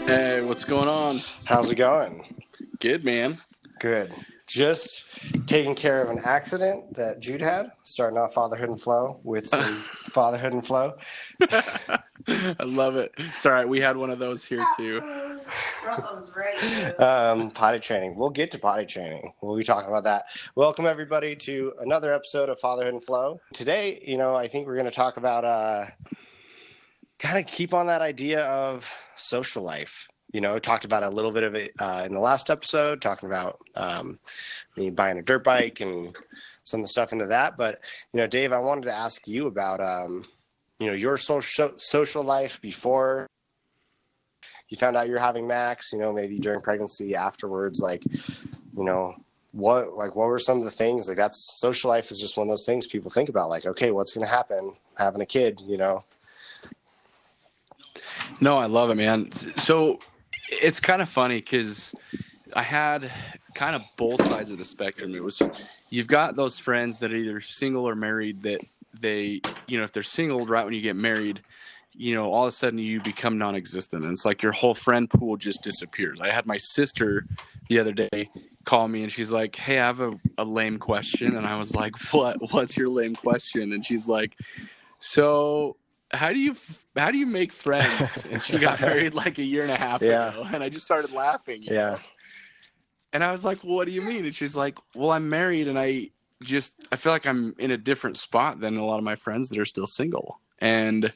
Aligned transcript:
Hey, 0.00 0.40
what's 0.40 0.64
going 0.64 0.88
on? 0.88 1.20
How's 1.44 1.70
it 1.70 1.76
going? 1.76 2.42
Good, 2.80 3.04
man. 3.04 3.38
Good. 3.78 4.14
Just 4.46 5.04
taking 5.46 5.74
care 5.74 6.02
of 6.02 6.10
an 6.10 6.20
accident 6.24 6.94
that 6.94 7.20
Jude 7.20 7.42
had, 7.42 7.70
starting 7.84 8.18
off 8.18 8.34
Fatherhood 8.34 8.70
and 8.70 8.80
Flow 8.80 9.20
with 9.22 9.46
some 9.48 9.62
Fatherhood 10.12 10.52
and 10.52 10.66
Flow. 10.66 10.96
I 11.42 12.64
love 12.64 12.96
it. 12.96 13.12
It's 13.16 13.46
all 13.46 13.52
right. 13.52 13.68
We 13.68 13.80
had 13.80 13.96
one 13.96 14.10
of 14.10 14.18
those 14.18 14.44
here 14.44 14.64
too. 14.76 15.00
Um, 16.98 17.50
potty 17.50 17.78
training. 17.78 18.16
We'll 18.16 18.30
get 18.30 18.50
to 18.52 18.58
potty 18.58 18.86
training. 18.86 19.32
We'll 19.40 19.56
be 19.56 19.64
talking 19.64 19.88
about 19.88 20.04
that. 20.04 20.24
Welcome, 20.54 20.86
everybody, 20.86 21.36
to 21.36 21.74
another 21.80 22.12
episode 22.12 22.48
of 22.48 22.58
Fatherhood 22.58 22.94
and 22.94 23.02
Flow. 23.02 23.40
Today, 23.52 24.02
you 24.04 24.16
know, 24.16 24.34
I 24.34 24.48
think 24.48 24.66
we're 24.66 24.74
going 24.74 24.86
to 24.86 24.90
talk 24.90 25.16
about 25.16 25.44
uh, 25.44 25.86
kind 27.20 27.38
of 27.38 27.46
keep 27.46 27.72
on 27.72 27.86
that 27.86 28.00
idea 28.00 28.44
of 28.46 28.90
social 29.16 29.62
life. 29.62 30.08
You 30.32 30.40
know, 30.40 30.58
talked 30.58 30.84
about 30.84 31.02
a 31.02 31.10
little 31.10 31.32
bit 31.32 31.42
of 31.42 31.54
it 31.54 31.72
uh, 31.78 32.04
in 32.06 32.14
the 32.14 32.20
last 32.20 32.50
episode, 32.50 33.02
talking 33.02 33.28
about 33.28 33.60
um, 33.74 34.18
me 34.76 34.90
buying 34.90 35.18
a 35.18 35.22
dirt 35.22 35.44
bike 35.44 35.80
and 35.80 36.16
some 36.62 36.80
of 36.80 36.84
the 36.84 36.88
stuff 36.88 37.12
into 37.12 37.26
that. 37.26 37.56
But 37.56 37.80
you 38.12 38.18
know, 38.18 38.26
Dave, 38.26 38.52
I 38.52 38.58
wanted 38.58 38.84
to 38.84 38.92
ask 38.92 39.26
you 39.26 39.48
about 39.48 39.80
um, 39.80 40.24
you 40.78 40.86
know 40.86 40.92
your 40.92 41.16
social 41.16 41.72
social 41.76 42.22
life 42.22 42.60
before 42.60 43.26
you 44.68 44.78
found 44.78 44.96
out 44.96 45.08
you're 45.08 45.18
having 45.18 45.48
Max. 45.48 45.92
You 45.92 45.98
know, 45.98 46.12
maybe 46.12 46.38
during 46.38 46.60
pregnancy, 46.60 47.16
afterwards, 47.16 47.80
like 47.80 48.04
you 48.76 48.84
know 48.84 49.16
what 49.52 49.96
like 49.96 50.14
what 50.14 50.28
were 50.28 50.38
some 50.38 50.58
of 50.58 50.64
the 50.64 50.70
things 50.70 51.08
like 51.08 51.16
that's 51.16 51.58
social 51.58 51.90
life 51.90 52.12
is 52.12 52.20
just 52.20 52.36
one 52.36 52.46
of 52.46 52.52
those 52.52 52.64
things 52.64 52.86
people 52.86 53.10
think 53.10 53.28
about 53.28 53.48
like 53.48 53.66
okay 53.66 53.90
what's 53.90 54.12
going 54.12 54.24
to 54.24 54.32
happen 54.32 54.72
having 54.96 55.20
a 55.20 55.26
kid 55.26 55.60
you 55.66 55.76
know 55.76 56.04
No, 58.40 58.56
I 58.56 58.66
love 58.66 58.90
it, 58.90 58.94
man. 58.94 59.30
So 59.32 59.98
it's 60.50 60.80
kind 60.80 61.02
of 61.02 61.08
funny 61.08 61.36
because 61.36 61.94
I 62.54 62.62
had 62.62 63.10
kind 63.54 63.76
of 63.76 63.82
both 63.96 64.24
sides 64.24 64.50
of 64.50 64.58
the 64.58 64.64
spectrum. 64.64 65.14
It 65.14 65.22
was 65.22 65.42
you've 65.90 66.06
got 66.06 66.36
those 66.36 66.58
friends 66.58 66.98
that 67.00 67.12
are 67.12 67.16
either 67.16 67.40
single 67.40 67.88
or 67.88 67.94
married 67.94 68.42
that 68.42 68.60
they, 68.98 69.40
you 69.66 69.78
know, 69.78 69.84
if 69.84 69.92
they're 69.92 70.02
single 70.02 70.46
right 70.46 70.64
when 70.64 70.74
you 70.74 70.80
get 70.80 70.96
married, 70.96 71.40
you 71.92 72.14
know, 72.14 72.32
all 72.32 72.44
of 72.44 72.48
a 72.48 72.52
sudden 72.52 72.78
you 72.78 73.00
become 73.00 73.36
non-existent, 73.36 74.04
and 74.04 74.12
it's 74.12 74.24
like 74.24 74.42
your 74.42 74.52
whole 74.52 74.74
friend 74.74 75.10
pool 75.10 75.36
just 75.36 75.62
disappears. 75.62 76.20
I 76.20 76.28
had 76.28 76.46
my 76.46 76.56
sister 76.56 77.26
the 77.68 77.78
other 77.78 77.92
day 77.92 78.30
call 78.64 78.88
me 78.88 79.02
and 79.02 79.12
she's 79.12 79.32
like, 79.32 79.56
"Hey, 79.56 79.78
I 79.78 79.86
have 79.86 80.00
a, 80.00 80.12
a 80.38 80.44
lame 80.44 80.78
question," 80.78 81.36
and 81.36 81.46
I 81.46 81.58
was 81.58 81.74
like, 81.74 81.96
"What? 82.12 82.52
What's 82.52 82.76
your 82.76 82.88
lame 82.88 83.14
question?" 83.14 83.72
And 83.72 83.84
she's 83.84 84.08
like, 84.08 84.36
"So." 84.98 85.76
How 86.12 86.32
do 86.32 86.38
you 86.38 86.56
how 86.96 87.10
do 87.10 87.18
you 87.18 87.26
make 87.26 87.52
friends? 87.52 88.26
And 88.30 88.42
she 88.42 88.58
got 88.58 88.80
married 88.80 89.14
like 89.14 89.38
a 89.38 89.44
year 89.44 89.62
and 89.62 89.70
a 89.70 89.76
half 89.76 90.02
Yeah. 90.02 90.30
ago, 90.30 90.46
and 90.52 90.62
I 90.62 90.68
just 90.68 90.84
started 90.84 91.12
laughing. 91.12 91.62
you 91.62 91.70
know? 91.70 91.76
yeah 91.76 91.98
And 93.12 93.24
I 93.24 93.30
was 93.30 93.44
like, 93.44 93.62
well, 93.64 93.76
"What 93.76 93.86
do 93.86 93.92
you 93.92 94.02
mean?" 94.02 94.24
And 94.24 94.34
she's 94.34 94.56
like, 94.56 94.76
"Well, 94.94 95.10
I'm 95.10 95.28
married, 95.28 95.68
and 95.68 95.78
I 95.78 96.10
just 96.42 96.80
I 96.92 96.96
feel 96.96 97.12
like 97.12 97.26
I'm 97.26 97.54
in 97.58 97.70
a 97.70 97.76
different 97.76 98.16
spot 98.16 98.60
than 98.60 98.76
a 98.76 98.84
lot 98.84 98.98
of 98.98 99.04
my 99.04 99.16
friends 99.16 99.48
that 99.48 99.58
are 99.58 99.64
still 99.64 99.86
single." 99.86 100.40
And 100.60 101.10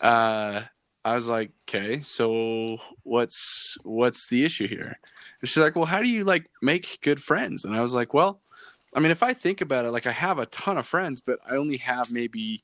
uh, 0.00 0.62
I 1.04 1.14
was 1.14 1.28
like, 1.28 1.50
"Okay, 1.68 2.00
so 2.02 2.78
what's 3.04 3.76
what's 3.84 4.28
the 4.28 4.44
issue 4.44 4.66
here?" 4.68 4.98
And 5.40 5.48
she's 5.48 5.62
like, 5.62 5.76
"Well, 5.76 5.84
how 5.86 6.00
do 6.00 6.08
you 6.08 6.24
like 6.24 6.50
make 6.62 6.98
good 7.02 7.22
friends?" 7.22 7.64
And 7.64 7.74
I 7.74 7.80
was 7.82 7.94
like, 7.94 8.14
"Well, 8.14 8.40
I 8.94 9.00
mean, 9.00 9.10
if 9.12 9.22
I 9.22 9.32
think 9.32 9.60
about 9.60 9.84
it, 9.84 9.90
like 9.92 10.06
I 10.06 10.12
have 10.12 10.38
a 10.38 10.46
ton 10.46 10.78
of 10.78 10.86
friends, 10.86 11.20
but 11.20 11.38
I 11.48 11.56
only 11.56 11.76
have 11.78 12.10
maybe 12.10 12.62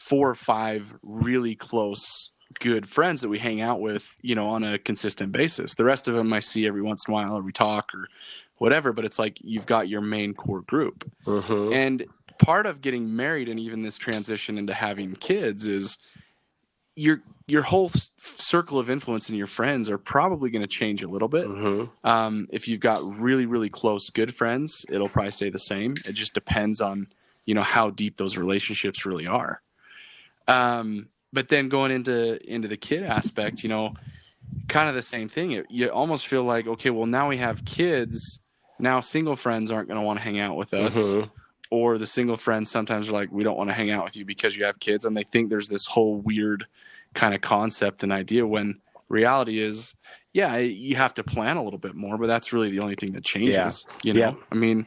four 0.00 0.30
or 0.30 0.34
five 0.34 0.94
really 1.02 1.54
close." 1.54 2.30
good 2.58 2.88
friends 2.88 3.20
that 3.20 3.28
we 3.28 3.38
hang 3.38 3.60
out 3.60 3.80
with, 3.80 4.16
you 4.22 4.34
know, 4.34 4.46
on 4.46 4.64
a 4.64 4.76
consistent 4.76 5.30
basis. 5.30 5.74
The 5.74 5.84
rest 5.84 6.08
of 6.08 6.14
them 6.14 6.32
I 6.32 6.40
see 6.40 6.66
every 6.66 6.82
once 6.82 7.06
in 7.06 7.12
a 7.12 7.14
while 7.14 7.38
or 7.38 7.42
we 7.42 7.52
talk 7.52 7.94
or 7.94 8.08
whatever, 8.58 8.92
but 8.92 9.04
it's 9.04 9.18
like 9.18 9.38
you've 9.40 9.66
got 9.66 9.88
your 9.88 10.00
main 10.00 10.34
core 10.34 10.62
group. 10.62 11.10
mm-hmm. 11.24 11.72
And 11.72 12.06
part 12.38 12.66
of 12.66 12.80
getting 12.80 13.14
married 13.14 13.48
and 13.48 13.60
even 13.60 13.82
this 13.82 13.98
transition 13.98 14.58
into 14.58 14.74
having 14.74 15.14
kids 15.14 15.66
is 15.66 15.98
your 16.96 17.22
your 17.46 17.62
whole 17.62 17.90
circle 18.20 18.78
of 18.78 18.90
influence 18.90 19.28
and 19.28 19.36
your 19.36 19.46
friends 19.46 19.88
are 19.88 19.98
probably 19.98 20.50
going 20.50 20.62
to 20.62 20.68
change 20.68 21.02
a 21.02 21.08
little 21.08 21.28
bit. 21.28 21.46
Mm-hmm. 21.46 22.08
Um, 22.08 22.46
if 22.50 22.68
you've 22.68 22.80
got 22.80 23.02
really 23.18 23.46
really 23.46 23.68
close 23.68 24.10
good 24.10 24.34
friends, 24.34 24.84
it'll 24.90 25.08
probably 25.08 25.30
stay 25.30 25.50
the 25.50 25.58
same. 25.58 25.94
It 26.06 26.12
just 26.12 26.34
depends 26.34 26.80
on 26.80 27.06
you 27.46 27.54
know 27.54 27.62
how 27.62 27.90
deep 27.90 28.16
those 28.16 28.36
relationships 28.36 29.06
really 29.06 29.26
are. 29.26 29.62
Um, 30.48 31.08
but 31.32 31.48
then 31.48 31.68
going 31.68 31.92
into 31.92 32.40
into 32.52 32.68
the 32.68 32.76
kid 32.76 33.02
aspect, 33.04 33.62
you 33.62 33.68
know, 33.68 33.94
kind 34.68 34.88
of 34.88 34.94
the 34.94 35.02
same 35.02 35.28
thing. 35.28 35.52
It, 35.52 35.66
you 35.70 35.88
almost 35.88 36.26
feel 36.26 36.44
like 36.44 36.66
okay, 36.66 36.90
well 36.90 37.06
now 37.06 37.28
we 37.28 37.36
have 37.36 37.64
kids. 37.64 38.40
Now 38.78 39.00
single 39.00 39.36
friends 39.36 39.70
aren't 39.70 39.88
going 39.88 40.00
to 40.00 40.06
want 40.06 40.18
to 40.18 40.22
hang 40.24 40.38
out 40.40 40.56
with 40.56 40.72
us 40.74 40.96
Mhm. 40.96 41.30
or 41.70 41.98
the 41.98 42.06
single 42.06 42.36
friends 42.38 42.70
sometimes 42.70 43.08
are 43.10 43.12
like 43.12 43.30
we 43.30 43.44
don't 43.44 43.56
want 43.58 43.68
to 43.70 43.74
hang 43.74 43.90
out 43.90 44.04
with 44.04 44.16
you 44.16 44.24
because 44.24 44.56
you 44.56 44.64
have 44.64 44.80
kids 44.80 45.04
and 45.04 45.16
they 45.16 45.22
think 45.22 45.50
there's 45.50 45.68
this 45.68 45.86
whole 45.86 46.16
weird 46.16 46.66
kind 47.14 47.34
of 47.34 47.42
concept 47.42 48.02
and 48.02 48.10
idea 48.12 48.46
when 48.46 48.80
reality 49.10 49.58
is 49.60 49.94
yeah 50.32 50.56
you 50.56 50.96
have 50.96 51.12
to 51.12 51.22
plan 51.24 51.56
a 51.58 51.62
little 51.62 51.78
bit 51.78 51.94
more 51.94 52.16
but 52.16 52.26
that's 52.28 52.52
really 52.54 52.70
the 52.70 52.80
only 52.80 52.94
thing 52.94 53.12
that 53.12 53.22
changes 53.24 53.84
you 54.02 54.12
know 54.14 54.20
Yeah. 54.20 54.34
i 54.50 54.54
mean 54.54 54.86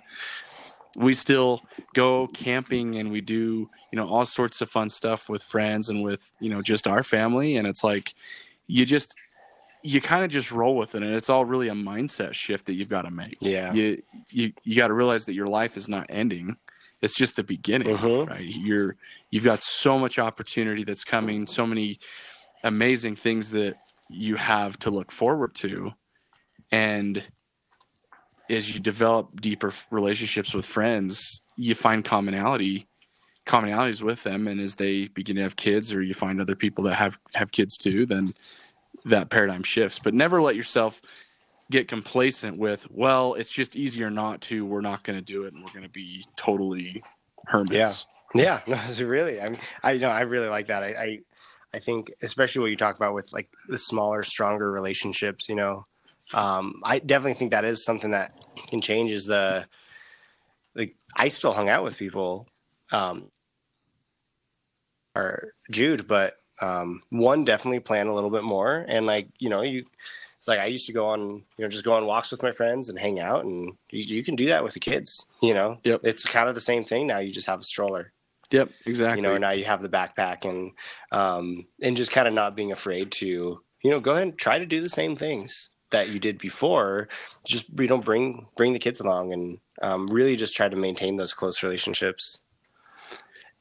we 0.97 1.13
still 1.13 1.61
go 1.93 2.27
camping 2.27 2.97
and 2.97 3.11
we 3.11 3.19
do 3.21 3.69
you 3.91 3.97
know 3.97 4.07
all 4.07 4.25
sorts 4.25 4.61
of 4.61 4.69
fun 4.69 4.89
stuff 4.89 5.27
with 5.29 5.41
friends 5.43 5.89
and 5.89 6.03
with 6.03 6.31
you 6.39 6.49
know 6.49 6.61
just 6.61 6.87
our 6.87 7.03
family. 7.03 7.57
And 7.57 7.67
it's 7.67 7.83
like 7.83 8.13
you 8.67 8.85
just 8.85 9.15
you 9.85 9.99
kind 9.99 10.23
of 10.23 10.31
just 10.31 10.51
roll 10.51 10.77
with 10.77 10.95
it. 10.95 11.03
And 11.03 11.13
it's 11.13 11.29
all 11.29 11.43
really 11.45 11.67
a 11.67 11.73
mindset 11.73 12.33
shift 12.33 12.67
that 12.67 12.73
you've 12.73 12.89
got 12.89 13.01
to 13.03 13.11
make. 13.11 13.37
Yeah. 13.41 13.73
you 13.73 14.01
you 14.31 14.53
you 14.63 14.75
got 14.75 14.87
to 14.87 14.93
realize 14.93 15.25
that 15.25 15.33
your 15.33 15.47
life 15.47 15.75
is 15.77 15.89
not 15.89 16.05
ending. 16.09 16.57
It's 17.01 17.15
just 17.17 17.35
the 17.35 17.43
beginning 17.43 17.97
Mhm. 17.97 18.29
right? 18.29 18.45
You're 18.45 18.95
you've 19.29 19.43
got 19.43 19.61
so 19.63 19.99
much 19.99 20.19
opportunity 20.19 20.83
that's 20.83 21.03
coming 21.03 21.47
so 21.47 21.65
many 21.67 21.99
amazing 22.63 23.15
things 23.17 23.51
that 23.51 23.75
you 24.09 24.35
have 24.35 24.77
to 24.79 24.89
look 24.91 25.11
forward 25.11 25.53
to. 25.55 25.91
And 26.71 27.23
as 28.49 28.73
you 28.73 28.79
develop 28.79 29.41
deeper 29.41 29.71
relationships 29.91 30.53
with 30.53 30.65
friends 30.65 31.43
you 31.57 31.75
find 31.75 32.05
commonality 32.05 32.87
commonalities 33.45 34.01
with 34.01 34.23
them 34.23 34.47
and 34.47 34.59
as 34.61 34.77
they 34.77 35.07
begin 35.09 35.35
to 35.35 35.41
have 35.41 35.55
kids 35.55 35.93
or 35.93 36.01
you 36.01 36.13
find 36.13 36.39
other 36.39 36.55
people 36.55 36.83
that 36.83 36.95
have 36.95 37.19
have 37.35 37.51
kids 37.51 37.77
too 37.77 38.05
then 38.05 38.33
that 39.05 39.29
paradigm 39.29 39.63
shifts 39.63 39.99
but 39.99 40.13
never 40.13 40.41
let 40.41 40.55
yourself 40.55 41.01
get 41.71 41.87
complacent 41.87 42.57
with 42.57 42.89
well 42.89 43.33
it's 43.33 43.53
just 43.53 43.75
easier 43.75 44.09
not 44.09 44.39
to 44.41 44.65
we're 44.65 44.81
not 44.81 45.03
going 45.03 45.17
to 45.17 45.23
do 45.23 45.43
it 45.43 45.53
and 45.53 45.63
we're 45.63 45.73
going 45.73 45.83
to 45.83 45.89
be 45.89 46.23
totally 46.35 47.03
hermits 47.47 48.05
Yeah, 48.33 48.59
yeah 48.67 48.77
no, 48.99 49.05
really. 49.05 49.41
I 49.41 49.49
mean, 49.49 49.59
I 49.81 49.97
know 49.97 50.09
I 50.09 50.21
really 50.21 50.47
like 50.47 50.67
that. 50.67 50.83
I, 50.83 50.87
I, 50.87 51.19
I 51.73 51.79
think 51.79 52.11
especially 52.21 52.61
what 52.61 52.71
you 52.71 52.77
talk 52.77 52.95
about 52.95 53.13
with 53.13 53.31
like 53.33 53.49
the 53.67 53.77
smaller, 53.77 54.23
stronger 54.23 54.71
relationships. 54.71 55.49
You 55.49 55.55
know, 55.55 55.85
um, 56.33 56.81
I 56.83 56.99
definitely 56.99 57.35
think 57.35 57.51
that 57.51 57.65
is 57.65 57.83
something 57.83 58.11
that 58.11 58.33
can 58.67 58.81
change. 58.81 59.11
Is 59.11 59.25
the 59.25 59.65
like 60.75 60.95
I 61.15 61.27
still 61.27 61.53
hung 61.53 61.69
out 61.69 61.83
with 61.83 61.97
people, 61.97 62.47
um, 62.91 63.29
or 65.15 65.53
Jude, 65.71 66.07
but 66.07 66.35
um, 66.61 67.01
one 67.09 67.43
definitely 67.43 67.79
planned 67.79 68.09
a 68.09 68.13
little 68.13 68.29
bit 68.29 68.43
more, 68.43 68.85
and 68.87 69.05
like 69.05 69.29
you 69.39 69.49
know 69.49 69.61
you. 69.61 69.85
It's 70.37 70.47
like 70.49 70.59
I 70.59 70.65
used 70.65 70.87
to 70.87 70.91
go 70.91 71.07
on, 71.07 71.21
you 71.21 71.43
know, 71.63 71.69
just 71.69 71.85
go 71.85 71.93
on 71.93 72.05
walks 72.05 72.29
with 72.29 72.43
my 72.43 72.51
friends 72.51 72.89
and 72.89 72.99
hang 72.99 73.17
out, 73.17 73.45
and 73.45 73.71
you, 73.91 74.17
you 74.17 74.25
can 74.25 74.35
do 74.35 74.47
that 74.47 74.61
with 74.61 74.73
the 74.73 74.79
kids. 74.81 75.25
You 75.41 75.53
know, 75.53 75.77
Yep. 75.85 76.01
it's 76.03 76.25
kind 76.25 76.49
of 76.49 76.55
the 76.55 76.59
same 76.59 76.83
thing 76.83 77.07
now. 77.07 77.19
You 77.19 77.31
just 77.31 77.47
have 77.47 77.61
a 77.61 77.63
stroller 77.63 78.11
yep 78.51 78.69
exactly 78.85 79.21
you 79.21 79.27
know 79.27 79.37
now 79.37 79.51
you 79.51 79.65
have 79.65 79.81
the 79.81 79.89
backpack 79.89 80.45
and 80.45 80.71
um 81.11 81.65
and 81.81 81.97
just 81.97 82.11
kind 82.11 82.27
of 82.27 82.33
not 82.33 82.55
being 82.55 82.71
afraid 82.71 83.11
to 83.11 83.25
you 83.83 83.91
know 83.91 83.99
go 83.99 84.11
ahead 84.11 84.23
and 84.23 84.37
try 84.37 84.59
to 84.59 84.65
do 84.65 84.81
the 84.81 84.89
same 84.89 85.15
things 85.15 85.71
that 85.93 86.09
you 86.09 86.19
did 86.19 86.37
before 86.39 87.07
just 87.45 87.65
you 87.79 87.87
know 87.87 87.99
bring 87.99 88.45
bring 88.57 88.73
the 88.73 88.79
kids 88.79 88.99
along 88.99 89.31
and 89.31 89.57
um, 89.81 90.07
really 90.07 90.35
just 90.35 90.55
try 90.55 90.67
to 90.67 90.75
maintain 90.75 91.15
those 91.15 91.33
close 91.33 91.63
relationships. 91.63 92.41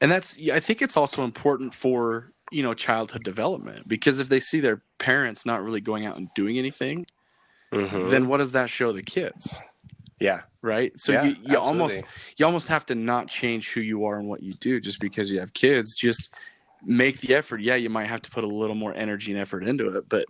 And 0.01 0.11
that's 0.11 0.35
i 0.51 0.59
think 0.59 0.81
it's 0.81 0.97
also 0.97 1.23
important 1.23 1.73
for 1.73 2.33
you 2.51 2.61
know 2.61 2.73
childhood 2.73 3.23
development 3.23 3.87
because 3.87 4.19
if 4.19 4.27
they 4.27 4.41
see 4.41 4.59
their 4.59 4.81
parents 4.97 5.45
not 5.45 5.63
really 5.63 5.79
going 5.79 6.05
out 6.05 6.17
and 6.17 6.27
doing 6.35 6.57
anything 6.59 7.05
Mhm. 7.71 8.09
then 8.09 8.27
what 8.27 8.37
does 8.37 8.51
that 8.51 8.69
show 8.69 8.91
the 8.91 9.01
kids? 9.01 9.59
Yeah. 10.19 10.41
Right? 10.61 10.91
So 10.97 11.11
Yeah, 11.11 11.23
you, 11.25 11.35
you 11.41 11.57
almost 11.57 12.03
you 12.37 12.45
almost 12.45 12.67
have 12.67 12.85
to 12.87 12.95
not 12.95 13.27
change 13.27 13.71
who 13.71 13.81
you 13.81 14.05
are 14.05 14.19
and 14.19 14.27
what 14.27 14.43
you 14.43 14.51
do 14.51 14.79
just 14.79 14.99
because 14.99 15.31
you 15.31 15.39
have 15.39 15.53
kids. 15.53 15.95
Just 15.95 16.39
make 16.83 17.19
the 17.21 17.33
effort. 17.33 17.61
Yeah 17.61 17.75
you 17.75 17.89
might 17.89 18.07
have 18.07 18.21
to 18.23 18.29
put 18.29 18.43
a 18.43 18.47
little 18.47 18.75
more 18.75 18.93
energy 18.93 19.31
and 19.31 19.41
effort 19.41 19.63
into 19.67 19.97
it 19.97 20.07
but 20.09 20.25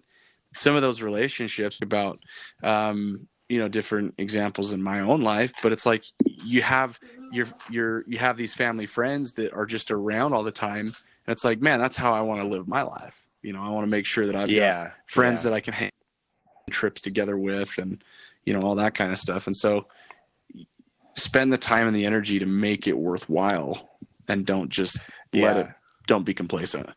some 0.53 0.75
of 0.75 0.81
those 0.81 1.01
relationships 1.01 1.79
about 1.81 2.19
um, 2.63 3.27
you 3.49 3.59
know 3.59 3.67
different 3.67 4.13
examples 4.17 4.71
in 4.71 4.81
my 4.81 5.01
own 5.01 5.21
life 5.21 5.53
but 5.61 5.71
it's 5.71 5.85
like 5.85 6.03
you 6.25 6.61
have 6.61 6.99
your 7.31 7.45
your 7.69 8.03
you 8.07 8.17
have 8.17 8.37
these 8.37 8.53
family 8.53 8.85
friends 8.85 9.33
that 9.33 9.51
are 9.53 9.65
just 9.65 9.91
around 9.91 10.33
all 10.33 10.43
the 10.43 10.51
time 10.51 10.85
and 10.87 10.93
it's 11.27 11.43
like 11.43 11.59
man 11.61 11.79
that's 11.79 11.97
how 11.97 12.13
i 12.13 12.21
want 12.21 12.41
to 12.41 12.47
live 12.47 12.67
my 12.67 12.81
life 12.81 13.27
you 13.41 13.51
know 13.53 13.61
i 13.61 13.69
want 13.69 13.83
to 13.83 13.89
make 13.89 14.05
sure 14.05 14.25
that 14.25 14.35
i've 14.35 14.47
got 14.47 14.53
Yeah. 14.55 14.91
friends 15.07 15.43
yeah. 15.43 15.49
that 15.51 15.55
i 15.55 15.59
can 15.59 15.73
hang 15.73 15.89
trips 16.71 17.01
together 17.01 17.37
with 17.37 17.77
and 17.77 18.01
you 18.45 18.53
know 18.53 18.61
all 18.61 18.75
that 18.75 18.95
kind 18.95 19.11
of 19.11 19.19
stuff 19.19 19.45
and 19.45 19.55
so 19.55 19.85
spend 21.15 21.51
the 21.53 21.57
time 21.57 21.85
and 21.85 21.95
the 21.95 22.05
energy 22.05 22.39
to 22.39 22.45
make 22.45 22.87
it 22.87 22.97
worthwhile 22.97 23.97
and 24.29 24.45
don't 24.45 24.69
just 24.69 24.99
let 25.33 25.57
Yeah. 25.57 25.61
it 25.63 25.67
don't 26.07 26.23
be 26.25 26.33
complacent 26.33 26.89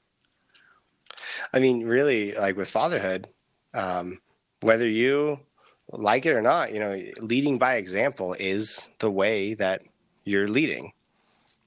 I 1.52 1.58
mean, 1.60 1.84
really, 1.86 2.32
like 2.32 2.56
with 2.56 2.68
fatherhood, 2.70 3.28
um, 3.76 4.18
whether 4.62 4.88
you 4.88 5.38
like 5.92 6.26
it 6.26 6.32
or 6.32 6.42
not, 6.42 6.72
you 6.72 6.80
know, 6.80 7.00
leading 7.20 7.58
by 7.58 7.76
example 7.76 8.34
is 8.38 8.88
the 8.98 9.10
way 9.10 9.54
that 9.54 9.82
you're 10.24 10.48
leading. 10.48 10.92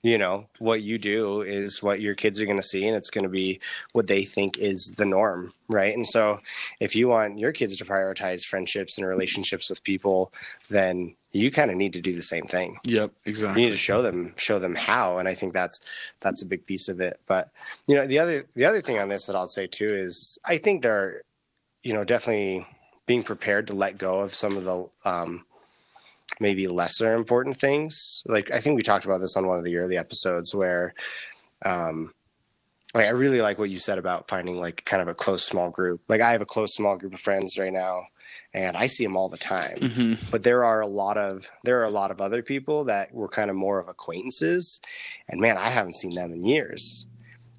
You 0.01 0.17
know, 0.17 0.45
what 0.59 0.81
you 0.81 0.97
do 0.97 1.41
is 1.41 1.83
what 1.83 1.99
your 1.99 2.15
kids 2.15 2.41
are 2.41 2.45
going 2.45 2.57
to 2.57 2.63
see, 2.63 2.87
and 2.87 2.95
it's 2.95 3.09
going 3.09 3.25
to 3.25 3.29
be 3.29 3.59
what 3.91 4.07
they 4.07 4.23
think 4.23 4.57
is 4.57 4.93
the 4.97 5.05
norm, 5.05 5.51
right? 5.67 5.93
And 5.93 6.07
so, 6.07 6.39
if 6.79 6.95
you 6.95 7.09
want 7.09 7.37
your 7.37 7.51
kids 7.51 7.75
to 7.77 7.85
prioritize 7.85 8.45
friendships 8.45 8.97
and 8.97 9.05
relationships 9.05 9.69
with 9.69 9.83
people, 9.83 10.31
then 10.69 11.15
you 11.31 11.51
kind 11.51 11.69
of 11.69 11.77
need 11.77 11.93
to 11.93 12.01
do 12.01 12.15
the 12.15 12.23
same 12.23 12.45
thing 12.45 12.77
yep 12.83 13.11
exactly. 13.25 13.61
you 13.61 13.67
need 13.67 13.71
to 13.71 13.77
show 13.77 14.01
them 14.01 14.33
show 14.35 14.57
them 14.57 14.73
how 14.73 15.17
and 15.17 15.27
i 15.27 15.33
think 15.33 15.53
that's 15.53 15.79
that's 16.21 16.41
a 16.41 16.45
big 16.45 16.65
piece 16.65 16.89
of 16.89 16.99
it 16.99 17.19
but 17.27 17.51
you 17.87 17.95
know 17.95 18.07
the 18.07 18.17
other 18.17 18.43
the 18.55 18.65
other 18.65 18.81
thing 18.81 18.97
on 18.97 19.09
this 19.09 19.25
that 19.25 19.35
i'll 19.35 19.47
say 19.47 19.67
too 19.67 19.93
is 19.93 20.39
i 20.45 20.57
think 20.57 20.81
there 20.81 20.95
are 20.95 21.21
you 21.83 21.93
know 21.93 22.03
definitely 22.03 22.65
being 23.05 23.23
prepared 23.23 23.67
to 23.67 23.73
let 23.73 23.97
go 23.97 24.19
of 24.19 24.33
some 24.33 24.55
of 24.57 24.63
the 24.65 24.89
um 25.05 25.45
maybe 26.39 26.67
lesser 26.67 27.15
important 27.15 27.57
things. 27.57 28.23
Like 28.27 28.51
i 28.51 28.59
think 28.59 28.75
we 28.75 28.81
talked 28.83 29.05
about 29.05 29.19
this 29.19 29.35
on 29.35 29.47
one 29.47 29.57
of 29.57 29.63
the 29.63 29.77
early 29.77 29.97
episodes 29.97 30.53
where 30.53 30.93
um 31.65 32.13
like 32.93 33.05
i 33.05 33.09
really 33.09 33.41
like 33.41 33.59
what 33.59 33.69
you 33.69 33.79
said 33.79 33.97
about 33.97 34.27
finding 34.29 34.57
like 34.57 34.83
kind 34.85 35.01
of 35.01 35.07
a 35.07 35.13
close 35.13 35.43
small 35.43 35.69
group. 35.69 36.01
Like 36.07 36.21
i 36.21 36.31
have 36.31 36.41
a 36.41 36.45
close 36.45 36.73
small 36.73 36.97
group 36.97 37.13
of 37.13 37.19
friends 37.19 37.57
right 37.57 37.73
now 37.73 38.03
and 38.53 38.77
i 38.77 38.87
see 38.87 39.03
them 39.03 39.17
all 39.17 39.29
the 39.29 39.37
time. 39.37 39.91
Hmm 39.91 40.13
but 40.31 40.43
there 40.43 40.63
are 40.63 40.81
a 40.81 40.87
lot 40.87 41.17
of 41.17 41.49
there 41.63 41.79
are 41.81 41.85
a 41.85 41.89
lot 41.89 42.11
of 42.11 42.21
other 42.21 42.41
people 42.43 42.85
that 42.85 43.13
were 43.13 43.27
kind 43.27 43.49
of 43.49 43.55
more 43.55 43.79
of 43.79 43.89
acquaintances 43.89 44.81
and 45.27 45.41
man 45.41 45.57
i 45.57 45.69
haven't 45.69 45.95
seen 45.95 46.13
them 46.13 46.31
in 46.31 46.45
years 46.45 47.07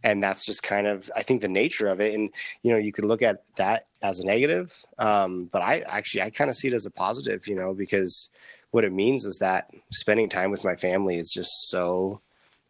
and 0.02 0.22
that's 0.22 0.46
just 0.46 0.62
kind 0.62 0.86
of 0.86 1.10
i 1.16 1.22
think 1.22 1.40
the 1.40 1.48
nature 1.48 1.88
of 1.88 2.00
it. 2.00 2.14
And 2.14 2.30
you 2.62 2.72
know 2.72 2.78
you 2.78 2.92
could 2.92 3.04
look 3.04 3.22
at 3.22 3.42
that 3.56 3.86
as 4.02 4.20
a 4.20 4.26
negative 4.26 4.72
um, 4.98 5.48
but 5.52 5.62
i 5.62 5.80
actually 5.80 6.22
i 6.22 6.30
kind 6.30 6.50
of 6.50 6.56
see 6.56 6.68
it 6.68 6.74
as 6.74 6.86
a 6.86 6.90
positive 6.90 7.46
you 7.46 7.54
know 7.54 7.74
because 7.74 8.30
what 8.70 8.84
it 8.84 8.92
means 8.92 9.24
is 9.24 9.38
that 9.38 9.70
spending 9.92 10.28
time 10.28 10.50
with 10.50 10.64
my 10.64 10.76
family 10.76 11.18
is 11.18 11.32
just 11.32 11.68
so 11.68 12.20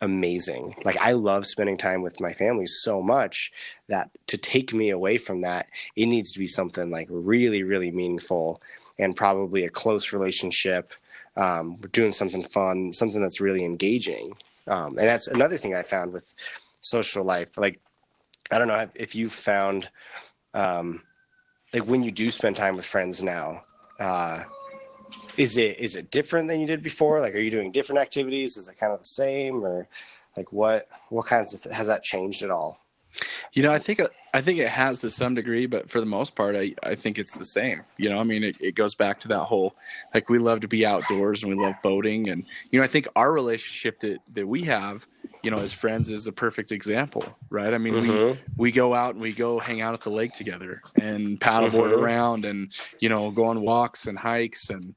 amazing. 0.01 0.75
Like 0.85 0.97
i 0.99 1.13
love 1.13 1.47
spending 1.47 1.77
time 1.77 2.03
with 2.03 2.21
my 2.21 2.33
family 2.33 2.67
so 2.67 3.03
much 3.03 3.53
that 3.89 4.11
to 4.29 4.39
take 4.39 4.73
me 4.73 4.91
away 4.91 5.19
from 5.19 5.43
that 5.43 5.67
it 5.97 6.07
needs 6.07 6.33
to 6.33 6.39
be 6.39 6.47
something 6.47 6.91
like 6.91 7.09
really 7.11 7.63
really 7.63 7.91
meaningful 7.91 8.63
and 8.99 9.17
probably 9.17 9.65
a 9.65 9.71
close 9.71 10.13
relationship 10.13 10.93
um, 11.37 11.77
doing 11.93 12.13
something 12.13 12.43
fun 12.43 12.93
something 12.93 13.21
that's 13.21 13.41
really 13.41 13.65
engaging. 13.65 14.35
Um, 14.67 14.99
and 14.99 15.09
that's 15.09 15.29
another 15.29 15.57
thing 15.57 15.75
i 15.75 15.83
found 15.83 16.13
with 16.13 16.35
social 16.81 17.25
life. 17.25 17.57
Like 17.59 17.81
i 18.53 18.59
don't 18.59 18.67
know 18.67 18.89
if, 18.97 19.15
you 19.15 19.31
found 19.31 19.89
um, 20.55 21.03
like 21.73 21.85
when 21.85 22.03
you 22.03 22.11
do 22.11 22.33
spend 22.33 22.57
time 22.57 22.75
with 22.75 22.85
friends 22.85 23.23
now 23.23 23.63
uh, 24.01 24.43
is 25.37 25.57
it 25.57 25.79
is 25.79 25.97
it 25.97 26.11
different 26.11 26.49
than 26.49 26.61
you 26.61 26.67
did 26.67 26.83
before? 26.83 27.21
Like 27.21 27.35
are 27.35 27.41
you 27.41 27.51
doing 27.51 27.73
different 27.73 28.01
activities? 28.01 28.57
Is 28.57 28.69
it 28.69 28.77
kind 28.79 28.93
of 28.93 28.99
the 28.99 29.05
same? 29.05 29.65
Or 29.65 29.89
like 30.37 30.53
what 30.53 30.89
what 31.09 31.27
kinds 31.27 31.55
of 31.55 31.73
has 31.73 31.87
that 31.87 32.03
changed 32.03 32.43
at 32.43 32.51
all? 32.51 32.79
You 33.53 33.65
know, 33.65 33.73
I 33.73 33.79
think 33.79 34.01
I 34.33 34.41
think 34.41 34.61
it 34.61 34.69
has 34.69 35.01
to 35.01 35.11
some 35.11 35.35
degree, 35.35 35.67
but 35.67 35.91
for 35.91 36.01
the 36.01 36.07
most 36.07 36.37
part, 36.37 36.55
I, 36.55 36.75
I 36.83 36.95
think 36.95 37.19
it's 37.19 37.35
the 37.35 37.45
same. 37.45 37.83
You 37.97 38.11
know, 38.11 38.19
I 38.19 38.23
mean, 38.23 38.45
it, 38.45 38.57
it 38.61 38.75
goes 38.77 38.95
back 38.95 39.19
to 39.21 39.29
that 39.29 39.41
whole 39.41 39.75
like 40.15 40.29
we 40.29 40.39
love 40.39 40.61
to 40.61 40.69
be 40.69 40.87
outdoors 40.87 41.43
and 41.43 41.55
we 41.55 41.63
love 41.63 41.75
boating, 41.83 42.29
and 42.29 42.45
you 42.71 42.79
know, 42.79 42.85
I 42.85 42.89
think 42.89 43.09
our 43.17 43.33
relationship 43.33 44.01
that 44.01 44.19
that 44.35 44.47
we 44.47 44.63
have, 44.63 45.07
you 45.43 45.51
know, 45.51 45.61
as 45.61 45.73
friends 45.73 46.11
is 46.11 46.27
a 46.27 46.33
perfect 46.33 46.71
example, 46.73 47.39
right? 47.51 47.73
I 47.73 47.79
mean, 47.79 47.95
we 47.99 48.09
Mhm. 48.11 48.39
we 48.57 48.73
go 48.73 48.95
out 48.95 49.15
and 49.15 49.23
we 49.23 49.33
go 49.33 49.59
hang 49.59 49.81
out 49.81 49.95
at 49.95 50.03
the 50.03 50.11
lake 50.11 50.33
together 50.33 50.83
and 50.97 51.41
paddleboard 51.41 51.91
Mhm. 51.91 52.03
around 52.03 52.45
and 52.45 52.73
you 53.01 53.09
know 53.09 53.31
go 53.31 53.45
on 53.47 53.63
walks 53.63 54.07
and 54.07 54.19
hikes 54.19 54.69
and 54.71 54.95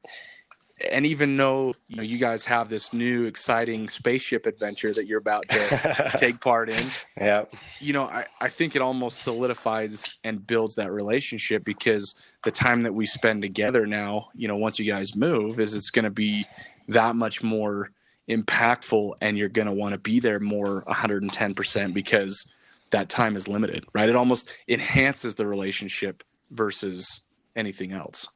and 0.91 1.05
even 1.05 1.37
though 1.37 1.73
you 1.87 1.95
know 1.95 2.03
you 2.03 2.17
guys 2.17 2.43
have 2.45 2.67
this 2.67 2.93
new 2.93 3.23
exciting 3.25 3.87
spaceship 3.87 4.45
adventure 4.45 4.93
that 4.93 5.07
you're 5.07 5.19
about 5.19 5.47
to 5.49 6.13
take 6.17 6.41
part 6.41 6.69
in 6.69 6.91
yeah 7.17 7.45
you 7.79 7.91
know, 7.91 8.05
I, 8.05 8.25
I 8.39 8.47
think 8.47 8.77
it 8.77 8.81
almost 8.81 9.23
solidifies 9.23 10.17
and 10.23 10.47
builds 10.47 10.75
that 10.75 10.91
relationship 10.93 11.65
because 11.65 12.15
the 12.45 12.51
time 12.51 12.83
that 12.83 12.93
we 12.93 13.05
spend 13.05 13.41
together 13.41 13.85
now, 13.85 14.29
you 14.35 14.47
know, 14.47 14.55
once 14.55 14.79
you 14.79 14.89
guys 14.89 15.17
move, 15.17 15.59
is 15.59 15.73
it's 15.73 15.89
going 15.89 16.05
to 16.05 16.11
be 16.11 16.45
that 16.87 17.17
much 17.17 17.43
more 17.43 17.89
impactful 18.29 19.13
and 19.21 19.37
you're 19.37 19.49
going 19.49 19.67
to 19.67 19.73
want 19.73 19.93
to 19.93 19.99
be 19.99 20.19
there 20.19 20.39
more 20.39 20.83
110% 20.83 21.93
because 21.93 22.51
that 22.91 23.09
time 23.09 23.35
is 23.35 23.47
limited, 23.47 23.85
right? 23.93 24.09
It 24.09 24.15
almost 24.15 24.53
enhances 24.67 25.35
the 25.35 25.45
relationship 25.45 26.23
versus 26.51 27.21
anything 27.55 27.91
else. 27.91 28.27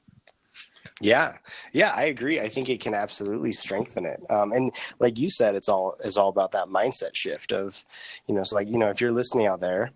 Yeah, 0.99 1.37
yeah, 1.73 1.91
I 1.95 2.05
agree. 2.05 2.39
I 2.39 2.49
think 2.49 2.69
it 2.69 2.81
can 2.81 2.95
absolutely 2.95 3.51
strengthen 3.51 4.05
it. 4.05 4.19
Um, 4.31 4.51
and 4.51 4.73
like 4.99 5.19
you 5.19 5.29
said, 5.29 5.53
it's 5.53 5.69
all 5.69 5.95
is 6.03 6.17
all 6.17 6.29
about 6.29 6.53
that 6.53 6.67
mindset 6.67 7.13
shift 7.13 7.51
of, 7.51 7.85
you 8.25 8.33
know, 8.33 8.41
so 8.41 8.55
like 8.55 8.67
you 8.67 8.79
know, 8.79 8.89
if 8.89 8.99
you're 8.99 9.11
listening 9.11 9.45
out 9.45 9.59
there, 9.59 9.91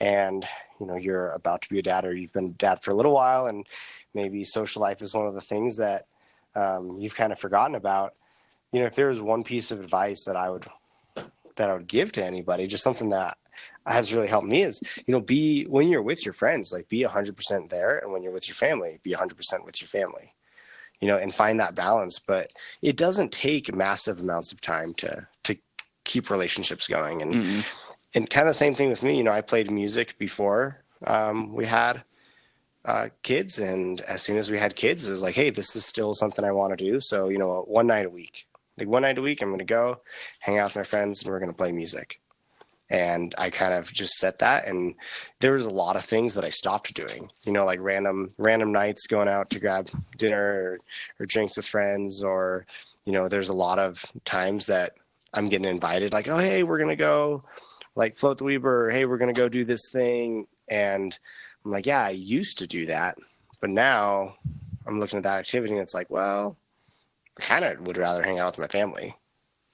and 0.00 0.46
you 0.80 0.86
know 0.86 0.96
you're 0.96 1.30
about 1.30 1.62
to 1.62 1.68
be 1.68 1.78
a 1.78 1.82
dad 1.82 2.04
or 2.04 2.14
you've 2.14 2.32
been 2.32 2.46
a 2.46 2.50
dad 2.50 2.82
for 2.82 2.92
a 2.92 2.94
little 2.94 3.12
while, 3.12 3.46
and 3.46 3.66
maybe 4.14 4.44
social 4.44 4.80
life 4.80 5.02
is 5.02 5.14
one 5.14 5.26
of 5.26 5.34
the 5.34 5.40
things 5.40 5.76
that 5.76 6.06
um, 6.54 6.98
you've 7.00 7.16
kind 7.16 7.32
of 7.32 7.38
forgotten 7.38 7.74
about. 7.74 8.14
You 8.74 8.80
know, 8.80 8.86
if 8.86 8.94
there 8.94 9.08
was 9.08 9.22
one 9.22 9.44
piece 9.44 9.70
of 9.70 9.80
advice 9.80 10.24
that 10.24 10.36
I 10.36 10.50
would 10.50 10.66
that 11.56 11.70
I 11.70 11.72
would 11.72 11.86
give 11.86 12.12
to 12.12 12.24
anybody, 12.24 12.66
just 12.66 12.82
something 12.82 13.10
that 13.10 13.36
has 13.86 14.12
really 14.12 14.26
helped 14.26 14.48
me 14.48 14.62
is, 14.62 14.80
you 15.06 15.12
know, 15.12 15.20
be 15.20 15.64
when 15.64 15.88
you're 15.88 16.02
with 16.02 16.24
your 16.26 16.32
friends, 16.32 16.72
like 16.72 16.88
be 16.88 17.04
100% 17.04 17.70
there, 17.70 17.98
and 17.98 18.12
when 18.12 18.22
you're 18.22 18.32
with 18.32 18.48
your 18.48 18.56
family, 18.56 18.98
be 19.02 19.12
100% 19.12 19.64
with 19.64 19.80
your 19.80 19.88
family 19.88 20.34
you 21.00 21.08
know, 21.08 21.18
and 21.18 21.34
find 21.34 21.60
that 21.60 21.74
balance. 21.74 22.18
But 22.18 22.52
it 22.80 22.96
doesn't 22.96 23.30
take 23.30 23.74
massive 23.74 24.20
amounts 24.20 24.52
of 24.52 24.62
time 24.62 24.94
to 24.94 25.26
to 25.42 25.56
keep 26.04 26.30
relationships 26.30 26.86
going. 26.86 27.20
And 27.20 27.34
Mm-mm. 27.34 27.64
and 28.14 28.30
kind 28.30 28.48
of 28.48 28.56
same 28.56 28.74
thing 28.74 28.88
with 28.88 29.02
me. 29.02 29.16
You 29.16 29.24
know, 29.24 29.32
I 29.32 29.42
played 29.42 29.70
music 29.70 30.16
before 30.18 30.82
um, 31.06 31.52
we 31.52 31.66
had 31.66 32.02
uh, 32.86 33.08
kids, 33.22 33.58
and 33.58 34.00
as 34.02 34.22
soon 34.22 34.38
as 34.38 34.50
we 34.50 34.58
had 34.58 34.76
kids, 34.76 35.06
it 35.06 35.10
was 35.10 35.22
like, 35.22 35.34
hey, 35.34 35.50
this 35.50 35.76
is 35.76 35.84
still 35.84 36.14
something 36.14 36.44
I 36.44 36.52
want 36.52 36.76
to 36.76 36.82
do. 36.82 37.00
So 37.00 37.28
you 37.28 37.38
know, 37.38 37.64
one 37.66 37.86
night 37.86 38.06
a 38.06 38.10
week, 38.10 38.46
like 38.78 38.88
one 38.88 39.02
night 39.02 39.18
a 39.18 39.22
week, 39.22 39.42
I'm 39.42 39.48
going 39.48 39.58
to 39.58 39.64
go 39.64 40.00
hang 40.40 40.58
out 40.58 40.66
with 40.66 40.76
my 40.76 40.84
friends, 40.84 41.22
and 41.22 41.30
we're 41.30 41.38
going 41.38 41.50
to 41.50 41.56
play 41.56 41.72
music. 41.72 42.20
And 42.90 43.34
I 43.38 43.50
kind 43.50 43.72
of 43.72 43.92
just 43.92 44.14
set 44.14 44.40
that, 44.40 44.66
and 44.66 44.94
there 45.40 45.52
was 45.52 45.64
a 45.64 45.70
lot 45.70 45.96
of 45.96 46.04
things 46.04 46.34
that 46.34 46.44
I 46.44 46.50
stopped 46.50 46.92
doing. 46.94 47.30
You 47.44 47.52
know, 47.52 47.64
like 47.64 47.80
random 47.80 48.34
random 48.36 48.72
nights 48.72 49.06
going 49.06 49.26
out 49.26 49.50
to 49.50 49.58
grab 49.58 49.88
dinner 50.18 50.38
or, 50.38 50.80
or 51.18 51.26
drinks 51.26 51.56
with 51.56 51.66
friends, 51.66 52.22
or 52.22 52.66
you 53.06 53.12
know, 53.12 53.26
there's 53.26 53.48
a 53.48 53.54
lot 53.54 53.78
of 53.78 54.04
times 54.24 54.66
that 54.66 54.92
I'm 55.32 55.48
getting 55.48 55.68
invited, 55.68 56.12
like, 56.12 56.28
oh 56.28 56.38
hey, 56.38 56.62
we're 56.62 56.78
gonna 56.78 56.94
go 56.94 57.42
like 57.96 58.16
float 58.16 58.38
the 58.38 58.44
Weber, 58.44 58.86
or, 58.86 58.90
hey, 58.90 59.06
we're 59.06 59.18
gonna 59.18 59.32
go 59.32 59.48
do 59.48 59.64
this 59.64 59.90
thing, 59.90 60.46
and 60.68 61.18
I'm 61.64 61.70
like, 61.70 61.86
yeah, 61.86 62.04
I 62.04 62.10
used 62.10 62.58
to 62.58 62.66
do 62.66 62.84
that, 62.86 63.16
but 63.60 63.70
now 63.70 64.36
I'm 64.86 65.00
looking 65.00 65.16
at 65.16 65.22
that 65.22 65.38
activity, 65.38 65.72
and 65.72 65.82
it's 65.82 65.94
like, 65.94 66.10
well, 66.10 66.58
kind 67.40 67.64
of 67.64 67.86
would 67.86 67.98
rather 67.98 68.22
hang 68.22 68.38
out 68.38 68.52
with 68.52 68.58
my 68.58 68.68
family. 68.68 69.16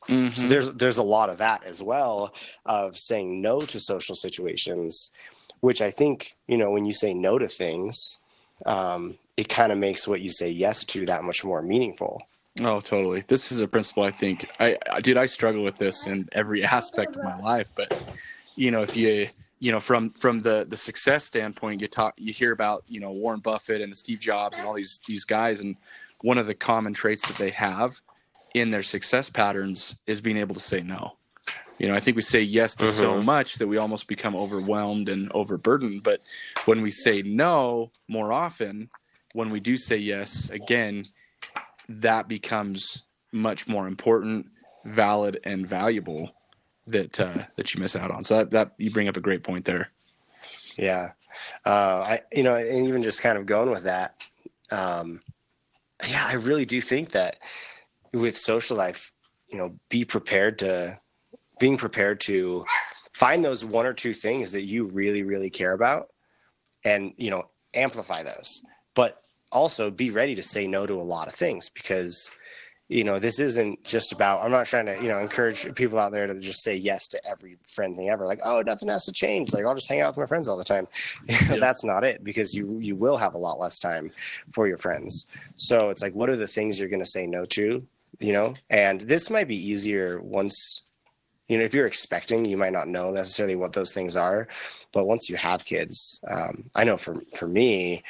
So 0.09 0.13
Mhm. 0.15 0.49
there's 0.49 0.75
there's 0.75 0.97
a 0.99 1.03
lot 1.03 1.29
of 1.31 1.39
that 1.39 1.63
as 1.65 1.83
well 1.83 2.35
of 2.65 2.97
saying 2.97 3.41
no 3.41 3.61
to 3.61 3.79
social 3.79 4.17
situations, 4.17 5.11
which 5.61 5.83
I 5.83 5.91
think 5.91 6.37
you 6.49 6.57
know 6.57 6.71
when 6.71 6.85
you 6.85 6.93
say 6.93 7.15
no 7.15 7.39
to 7.39 7.47
things, 7.49 8.21
um, 8.67 9.19
it 9.37 9.49
kind 9.49 9.73
of 9.73 9.79
makes 9.79 10.09
what 10.09 10.21
you 10.21 10.31
say 10.31 10.49
yes 10.51 10.85
to 10.87 11.07
that 11.07 11.25
much 11.25 11.45
more 11.45 11.63
meaningful. 11.63 12.23
Oh, 12.61 12.81
totally. 12.81 13.23
This 13.27 13.53
is 13.53 13.61
a 13.61 13.69
principle 13.69 14.03
I 14.03 14.11
think 14.11 14.49
I, 14.59 14.77
I 14.91 15.01
dude, 15.01 15.17
I 15.17 15.27
struggle 15.27 15.63
with 15.63 15.77
this 15.77 16.07
in 16.07 16.29
every 16.33 16.65
aspect 16.79 17.17
of 17.17 17.23
my 17.23 17.39
life, 17.39 17.71
but 17.77 17.93
you 18.57 18.71
know, 18.71 18.83
if 18.83 18.97
you 18.97 19.29
you 19.61 19.71
know, 19.71 19.81
from 19.81 20.11
from 20.15 20.41
the 20.41 20.67
the 20.69 20.77
success 20.77 21.25
standpoint, 21.27 21.81
you 21.81 21.87
talk 21.87 22.15
you 22.17 22.33
hear 22.33 22.53
about, 22.53 22.83
you 22.89 22.99
know, 22.99 23.11
Warren 23.11 23.41
Buffett 23.41 23.83
and 23.83 23.93
the 23.93 23.97
Steve 23.97 24.19
Jobs 24.19 24.59
and 24.59 24.67
all 24.67 24.75
these 24.75 25.01
these 25.07 25.25
guys 25.25 25.61
and 25.61 25.77
one 26.23 26.39
of 26.39 26.47
the 26.47 26.55
common 26.55 26.95
traits 26.95 27.27
that 27.29 27.37
they 27.39 27.51
have 27.51 28.01
in 28.55 28.71
their 28.71 28.83
success 28.83 29.31
patterns 29.31 29.97
is 30.07 30.21
being 30.21 30.37
able 30.37 30.55
to 30.55 30.61
say 30.61 30.81
no. 30.81 31.17
You 31.79 31.89
know, 31.89 31.95
I 31.95 32.01
think 32.01 32.17
we 32.17 32.23
say 32.23 32.43
yes 32.43 32.75
to 32.77 32.87
so 32.89 33.15
Mhm. 33.15 33.25
much 33.25 33.55
that 33.55 33.67
we 33.67 33.79
almost 33.79 34.07
become 34.07 34.37
overwhelmed 34.37 35.09
and 35.09 35.31
overburdened, 35.33 36.03
but 36.03 36.21
when 36.67 36.83
we 36.83 36.91
say 36.91 37.23
no 37.23 37.91
more 38.07 38.33
often, 38.33 38.91
when 39.33 39.49
we 39.51 39.61
do 39.61 39.77
say 39.77 39.97
yes, 39.97 40.51
again, 40.51 41.05
that 41.89 42.29
becomes 42.29 43.05
much 43.33 43.67
more 43.67 43.87
important, 43.87 44.51
valid, 44.85 45.41
and 45.45 45.67
valuable 45.67 46.35
that 46.87 47.19
uh, 47.19 47.45
that 47.57 47.73
you 47.75 47.81
miss 47.81 47.97
out 47.97 48.11
on. 48.11 48.25
So 48.25 48.37
that, 48.39 48.51
that 48.51 48.73
you 48.77 48.91
bring 48.91 49.09
up 49.09 49.17
a 49.17 49.21
great 49.21 49.43
point 49.43 49.65
there. 49.65 49.91
Yeah, 50.77 51.13
uh, 51.65 52.01
I 52.01 52.23
you 52.33 52.43
know, 52.43 52.57
and 52.57 52.87
even 52.89 53.03
just 53.03 53.23
kind 53.23 53.39
of 53.39 53.47
going 53.47 53.71
with 53.71 53.85
that, 53.85 54.23
um, 54.71 55.21
yeah, 56.09 56.25
I 56.27 56.35
really 56.35 56.65
do 56.65 56.81
think 56.81 57.11
that 57.13 57.37
with 58.13 58.37
social 58.37 58.77
life, 58.77 59.13
you 59.49 59.59
know, 59.59 59.79
be 59.89 60.05
prepared 60.05 60.59
to 60.61 60.99
being 61.59 61.77
prepared 61.77 62.21
to 62.21 62.65
find 63.13 63.45
those 63.45 63.65
one 63.65 63.87
or 63.87 63.93
two 63.93 64.13
things 64.13 64.53
that 64.53 64.63
you 64.63 64.89
really 64.89 65.23
really 65.23 65.51
care 65.51 65.73
about, 65.73 66.09
and 66.85 67.13
you 67.17 67.31
know, 67.31 67.51
amplify 67.75 68.23
those. 68.23 68.63
But 68.95 69.21
also 69.53 69.91
be 69.91 70.11
ready 70.11 70.35
to 70.37 70.43
say 70.43 70.67
no 70.67 70.87
to 70.87 70.95
a 70.95 71.03
lot 71.03 71.29
of 71.29 71.35
things 71.35 71.69
because 71.69 72.31
you 72.91 73.05
know 73.05 73.21
this 73.21 73.39
isn't 73.39 73.83
just 73.85 74.11
about 74.11 74.45
i'm 74.45 74.51
not 74.51 74.67
trying 74.67 74.85
to 74.85 74.97
you 74.97 75.09
know 75.09 75.21
encourage 75.21 75.73
people 75.77 75.97
out 75.97 76.11
there 76.11 76.27
to 76.27 76.39
just 76.41 76.63
say 76.63 76.75
yes 76.75 77.07
to 77.07 77.25
every 77.25 77.57
friend 77.63 77.97
thing 77.97 78.11
ever. 78.11 78.27
Like 78.27 78.41
oh 78.45 78.63
nothing 78.67 78.89
has 78.89 79.05
to 79.05 79.13
change. 79.13 79.55
Like 79.55 79.65
i'll 79.65 79.77
just 79.77 79.89
hang 79.89 80.01
out 80.01 80.09
with 80.09 80.19
my 80.19 80.27
friends 80.27 80.49
all 80.49 80.57
the 80.57 80.65
time. 80.65 80.89
Yeah. 81.29 81.57
that's 81.61 81.85
not 81.85 82.03
it 82.03 82.25
because 82.25 82.53
you 82.55 82.79
you 82.81 82.97
will 82.97 83.17
have 83.17 83.35
a 83.35 83.39
lot 83.39 83.61
less 83.61 83.79
time 83.79 84.11
for 84.53 84.67
your 84.67 84.77
friends. 84.77 85.27
So 85.57 85.91
it's 85.91 86.03
like 86.03 86.15
what 86.15 86.29
are 86.29 86.37
the 86.37 86.49
things 86.49 86.79
you're 86.79 86.89
going 86.89 87.05
to 87.05 87.07
say 87.07 87.27
no 87.27 87.45
to 87.47 87.87
you 88.19 88.33
know? 88.33 88.55
And 88.69 89.01
this 89.01 89.31
might 89.31 89.49
be 89.49 89.57
easier 89.71 90.21
once 90.21 90.83
you 91.49 91.59
know 91.59 91.65
if 91.65 91.73
you're 91.73 91.87
expecting 91.87 92.45
you 92.45 92.57
might 92.57 92.73
not 92.73 92.89
know 92.89 93.13
necessarily 93.13 93.55
what 93.55 93.73
those 93.73 93.93
things 93.93 94.17
are. 94.17 94.49
But 94.93 95.07
once 95.07 95.31
you 95.31 95.37
have 95.37 95.65
kids 95.65 96.21
um, 96.29 96.65
i 96.75 96.83
know 96.83 96.97
for 96.97 97.21
for 97.37 97.47
me 97.47 98.03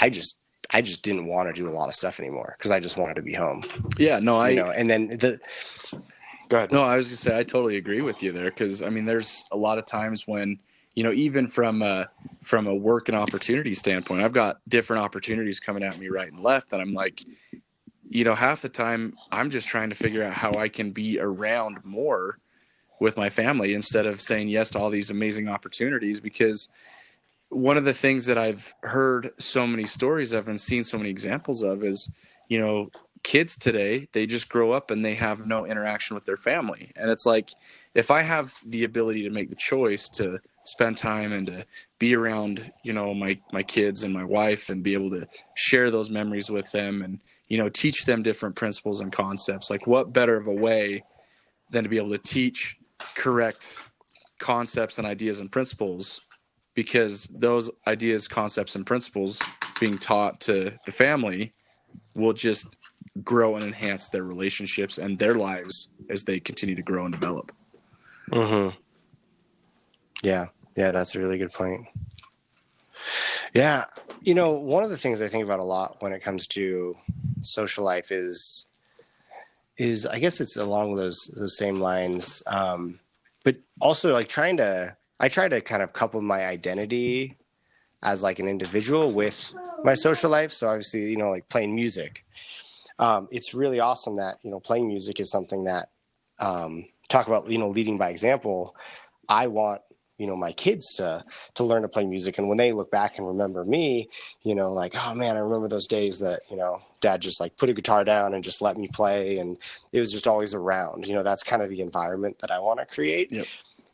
i 0.00 0.08
just 0.08 0.40
I 0.70 0.82
just 0.82 1.02
didn't 1.02 1.26
want 1.26 1.48
to 1.48 1.52
do 1.52 1.68
a 1.68 1.72
lot 1.72 1.88
of 1.88 1.94
stuff 1.94 2.20
anymore 2.20 2.54
because 2.58 2.70
I 2.70 2.80
just 2.80 2.96
wanted 2.96 3.14
to 3.14 3.22
be 3.22 3.32
home. 3.32 3.62
Yeah, 3.98 4.18
no, 4.18 4.36
I 4.36 4.50
you 4.50 4.56
know, 4.56 4.70
and 4.70 4.88
then 4.88 5.08
the 5.08 5.40
go 6.48 6.58
ahead. 6.58 6.72
No, 6.72 6.82
I 6.82 6.96
was 6.96 7.06
gonna 7.06 7.16
say 7.16 7.38
I 7.38 7.42
totally 7.42 7.76
agree 7.76 8.02
with 8.02 8.22
you 8.22 8.32
there 8.32 8.44
because 8.44 8.82
I 8.82 8.90
mean, 8.90 9.06
there's 9.06 9.44
a 9.50 9.56
lot 9.56 9.78
of 9.78 9.86
times 9.86 10.26
when 10.26 10.58
you 10.94 11.04
know, 11.04 11.12
even 11.12 11.46
from 11.46 11.80
a 11.82 12.08
from 12.42 12.66
a 12.66 12.74
work 12.74 13.08
and 13.08 13.16
opportunity 13.16 13.72
standpoint, 13.72 14.22
I've 14.22 14.32
got 14.32 14.58
different 14.68 15.02
opportunities 15.02 15.60
coming 15.60 15.82
at 15.82 15.98
me 15.98 16.08
right 16.08 16.32
and 16.32 16.42
left, 16.42 16.72
and 16.72 16.82
I'm 16.82 16.92
like, 16.92 17.22
you 18.08 18.24
know, 18.24 18.34
half 18.34 18.62
the 18.62 18.68
time 18.68 19.14
I'm 19.30 19.50
just 19.50 19.68
trying 19.68 19.90
to 19.90 19.94
figure 19.94 20.22
out 20.24 20.32
how 20.32 20.52
I 20.54 20.68
can 20.68 20.90
be 20.90 21.20
around 21.20 21.78
more 21.84 22.38
with 23.00 23.16
my 23.16 23.30
family 23.30 23.74
instead 23.74 24.06
of 24.06 24.20
saying 24.20 24.48
yes 24.48 24.70
to 24.70 24.78
all 24.80 24.90
these 24.90 25.10
amazing 25.10 25.48
opportunities 25.48 26.20
because 26.20 26.68
one 27.50 27.76
of 27.76 27.84
the 27.84 27.94
things 27.94 28.26
that 28.26 28.38
I've 28.38 28.72
heard 28.82 29.30
so 29.38 29.66
many 29.66 29.86
stories 29.86 30.32
of 30.32 30.48
and 30.48 30.60
seen 30.60 30.84
so 30.84 30.98
many 30.98 31.10
examples 31.10 31.62
of 31.62 31.82
is, 31.82 32.10
you 32.48 32.58
know, 32.58 32.86
kids 33.22 33.56
today, 33.56 34.08
they 34.12 34.26
just 34.26 34.48
grow 34.48 34.72
up 34.72 34.90
and 34.90 35.04
they 35.04 35.14
have 35.14 35.46
no 35.46 35.66
interaction 35.66 36.14
with 36.14 36.24
their 36.24 36.36
family. 36.36 36.92
And 36.96 37.10
it's 37.10 37.26
like, 37.26 37.50
if 37.94 38.10
I 38.10 38.22
have 38.22 38.54
the 38.66 38.84
ability 38.84 39.22
to 39.22 39.30
make 39.30 39.50
the 39.50 39.56
choice 39.56 40.08
to 40.10 40.40
spend 40.64 40.96
time 40.96 41.32
and 41.32 41.46
to 41.46 41.64
be 41.98 42.14
around, 42.14 42.70
you 42.84 42.92
know, 42.92 43.14
my, 43.14 43.38
my 43.52 43.62
kids 43.62 44.04
and 44.04 44.12
my 44.12 44.24
wife 44.24 44.68
and 44.68 44.82
be 44.82 44.94
able 44.94 45.10
to 45.10 45.26
share 45.56 45.90
those 45.90 46.10
memories 46.10 46.50
with 46.50 46.70
them 46.70 47.02
and, 47.02 47.18
you 47.48 47.58
know, 47.58 47.68
teach 47.68 48.04
them 48.04 48.22
different 48.22 48.54
principles 48.54 49.00
and 49.00 49.10
concepts, 49.10 49.70
like 49.70 49.86
what 49.86 50.12
better 50.12 50.36
of 50.36 50.46
a 50.46 50.54
way 50.54 51.02
than 51.70 51.82
to 51.82 51.90
be 51.90 51.96
able 51.96 52.10
to 52.10 52.18
teach 52.18 52.76
correct 53.14 53.80
concepts 54.38 54.98
and 54.98 55.06
ideas 55.06 55.40
and 55.40 55.50
principles 55.50 56.27
because 56.78 57.24
those 57.32 57.68
ideas, 57.88 58.28
concepts, 58.28 58.76
and 58.76 58.86
principles 58.86 59.42
being 59.80 59.98
taught 59.98 60.40
to 60.40 60.72
the 60.86 60.92
family 60.92 61.52
will 62.14 62.32
just 62.32 62.76
grow 63.24 63.56
and 63.56 63.64
enhance 63.64 64.08
their 64.10 64.22
relationships 64.22 64.98
and 64.98 65.18
their 65.18 65.34
lives 65.34 65.88
as 66.08 66.22
they 66.22 66.38
continue 66.38 66.76
to 66.76 66.82
grow 66.82 67.04
and 67.04 67.12
develop. 67.12 67.50
Mm-hmm. 68.30 68.78
Yeah, 70.22 70.46
yeah, 70.76 70.92
that's 70.92 71.16
a 71.16 71.18
really 71.18 71.36
good 71.36 71.52
point. 71.52 71.84
Yeah, 73.52 73.86
you 74.20 74.36
know, 74.36 74.52
one 74.52 74.84
of 74.84 74.90
the 74.90 74.98
things 74.98 75.20
I 75.20 75.26
think 75.26 75.42
about 75.42 75.58
a 75.58 75.64
lot 75.64 75.96
when 75.98 76.12
it 76.12 76.22
comes 76.22 76.46
to 76.46 76.96
social 77.40 77.82
life 77.82 78.12
is 78.12 78.68
is 79.78 80.06
I 80.06 80.20
guess 80.20 80.40
it's 80.40 80.56
along 80.56 80.94
those 80.94 81.28
those 81.36 81.58
same 81.58 81.80
lines, 81.80 82.40
um, 82.46 83.00
but 83.42 83.56
also 83.80 84.12
like 84.12 84.28
trying 84.28 84.58
to 84.58 84.96
I 85.20 85.28
try 85.28 85.48
to 85.48 85.60
kind 85.60 85.82
of 85.82 85.92
couple 85.92 86.20
my 86.20 86.46
identity 86.46 87.36
as 88.02 88.22
like 88.22 88.38
an 88.38 88.48
individual 88.48 89.10
with 89.10 89.52
my 89.82 89.94
social 89.94 90.30
life. 90.30 90.52
So 90.52 90.68
obviously, 90.68 91.10
you 91.10 91.16
know, 91.16 91.30
like 91.30 91.48
playing 91.48 91.74
music. 91.74 92.24
Um, 92.98 93.28
it's 93.30 93.54
really 93.54 93.80
awesome 93.80 94.16
that 94.16 94.38
you 94.42 94.50
know 94.50 94.60
playing 94.60 94.88
music 94.88 95.20
is 95.20 95.30
something 95.30 95.64
that 95.64 95.88
um, 96.40 96.86
talk 97.08 97.26
about 97.26 97.50
you 97.50 97.58
know 97.58 97.68
leading 97.68 97.98
by 97.98 98.10
example. 98.10 98.74
I 99.28 99.46
want 99.46 99.82
you 100.18 100.26
know 100.26 100.36
my 100.36 100.52
kids 100.52 100.94
to 100.94 101.24
to 101.54 101.64
learn 101.64 101.82
to 101.82 101.88
play 101.88 102.04
music, 102.04 102.38
and 102.38 102.48
when 102.48 102.58
they 102.58 102.72
look 102.72 102.90
back 102.90 103.18
and 103.18 103.26
remember 103.26 103.64
me, 103.64 104.08
you 104.42 104.54
know, 104.54 104.72
like 104.72 104.94
oh 104.96 105.14
man, 105.14 105.36
I 105.36 105.40
remember 105.40 105.68
those 105.68 105.86
days 105.86 106.18
that 106.20 106.40
you 106.50 106.56
know 106.56 106.82
dad 107.00 107.22
just 107.22 107.40
like 107.40 107.56
put 107.56 107.68
a 107.68 107.72
guitar 107.74 108.02
down 108.02 108.34
and 108.34 108.42
just 108.42 108.60
let 108.60 108.76
me 108.76 108.88
play, 108.88 109.38
and 109.38 109.56
it 109.92 110.00
was 110.00 110.12
just 110.12 110.26
always 110.26 110.54
around. 110.54 111.06
You 111.06 111.14
know, 111.14 111.22
that's 111.22 111.44
kind 111.44 111.62
of 111.62 111.70
the 111.70 111.80
environment 111.80 112.38
that 112.40 112.50
I 112.50 112.58
want 112.58 112.80
to 112.80 112.86
create. 112.86 113.30
Yep. 113.30 113.46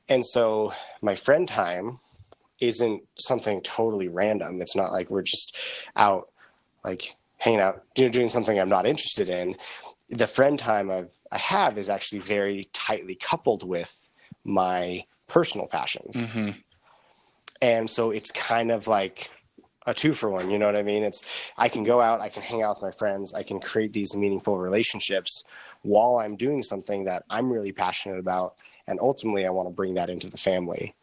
And 0.08 0.25
so 0.25 0.73
my 1.00 1.14
friend 1.14 1.49
time 1.49 2.00
isn't 2.61 3.02
something 3.18 3.61
totally 3.62 4.08
random. 4.08 4.61
It's 4.61 4.76
not 4.76 4.92
like 4.92 5.11
we're 5.11 5.23
just 5.23 5.56
out 5.96 6.28
like 6.84 7.16
hanging 7.38 7.61
out, 7.61 7.82
you 7.96 8.04
know, 8.04 8.11
doing 8.11 8.28
something 8.28 8.58
I'm 8.58 8.68
not 8.68 8.87
interested 8.87 9.28
in. 9.28 9.56
The 10.11 10.26
friend 10.26 10.58
time 10.58 10.90
I've 10.90 11.11
I 11.34 11.38
have 11.38 11.78
is 11.78 11.88
actually 11.88 12.20
very 12.20 12.68
tightly 12.73 13.16
coupled 13.16 13.66
with 13.66 14.08
my 14.44 15.04
personal 15.26 15.66
passions. 15.66 16.28
Mm-hmm. 16.28 16.50
And 17.61 17.90
so 17.90 18.12
it's 18.12 18.30
kind 18.30 18.70
of 18.70 18.87
like 18.87 19.30
a 19.87 19.92
two 19.92 20.12
for 20.12 20.30
one, 20.30 20.50
you 20.50 20.58
know 20.58 20.66
what 20.66 20.76
I 20.76 20.82
mean? 20.82 21.02
It's 21.02 21.25
I 21.58 21.68
can 21.68 21.82
go 21.82 22.00
out, 22.00 22.20
I 22.20 22.28
can 22.28 22.42
hang 22.42 22.62
out 22.62 22.76
with 22.76 22.82
my 22.82 22.92
friends, 22.92 23.34
I 23.34 23.42
can 23.42 23.58
create 23.61 23.92
these 23.92 24.14
meaningful 24.14 24.58
relationships 24.58 25.44
while 25.82 26.18
I'm 26.18 26.37
doing 26.37 26.62
something 26.62 27.04
that 27.04 27.25
I'm 27.28 27.52
really 27.52 27.73
passionate 27.73 28.18
about 28.18 28.54
and 28.86 28.98
ultimately 29.00 29.46
I 29.46 29.50
want 29.50 29.68
to 29.68 29.74
bring 29.74 29.94
that 29.94 30.10
into 30.10 30.28
the 30.28 30.38
family. 30.38 30.94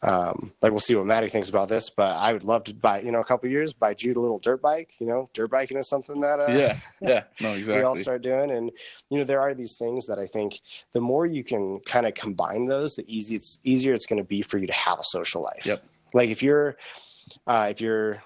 Um, 0.00 0.52
like 0.62 0.70
we'll 0.70 0.78
see 0.78 0.94
what 0.94 1.06
Maddie 1.06 1.28
thinks 1.28 1.50
about 1.50 1.68
this, 1.68 1.90
but 1.90 2.16
I 2.16 2.32
would 2.32 2.44
love 2.44 2.62
to 2.64 2.74
buy, 2.74 3.00
you 3.00 3.10
know, 3.10 3.18
a 3.18 3.24
couple 3.24 3.48
years 3.48 3.72
buy 3.72 3.94
Jude 3.94 4.16
a 4.16 4.20
little 4.20 4.38
dirt 4.38 4.62
bike. 4.62 4.90
You 5.00 5.08
know, 5.08 5.28
dirt 5.32 5.50
biking 5.50 5.76
is 5.76 5.88
something 5.88 6.20
that 6.20 6.38
uh, 6.38 6.52
yeah, 6.52 6.76
yeah, 7.00 7.24
no, 7.40 7.50
exactly. 7.50 7.78
we 7.78 7.82
all 7.82 7.96
start 7.96 8.22
doing, 8.22 8.52
and 8.52 8.70
you 9.10 9.18
know, 9.18 9.24
there 9.24 9.40
are 9.40 9.54
these 9.54 9.76
things 9.76 10.06
that 10.06 10.18
I 10.18 10.26
think 10.26 10.60
the 10.92 11.00
more 11.00 11.26
you 11.26 11.42
can 11.42 11.80
kind 11.80 12.06
of 12.06 12.14
combine 12.14 12.66
those, 12.66 12.94
the 12.94 13.04
easy 13.12 13.34
it's 13.34 13.58
easier 13.64 13.92
it's 13.92 14.06
going 14.06 14.18
to 14.18 14.24
be 14.24 14.40
for 14.40 14.58
you 14.58 14.68
to 14.68 14.72
have 14.72 15.00
a 15.00 15.04
social 15.04 15.42
life. 15.42 15.66
Yep. 15.66 15.82
Like 16.14 16.30
if 16.30 16.44
your 16.44 16.76
uh, 17.48 17.68
if 17.70 17.80
your 17.80 18.22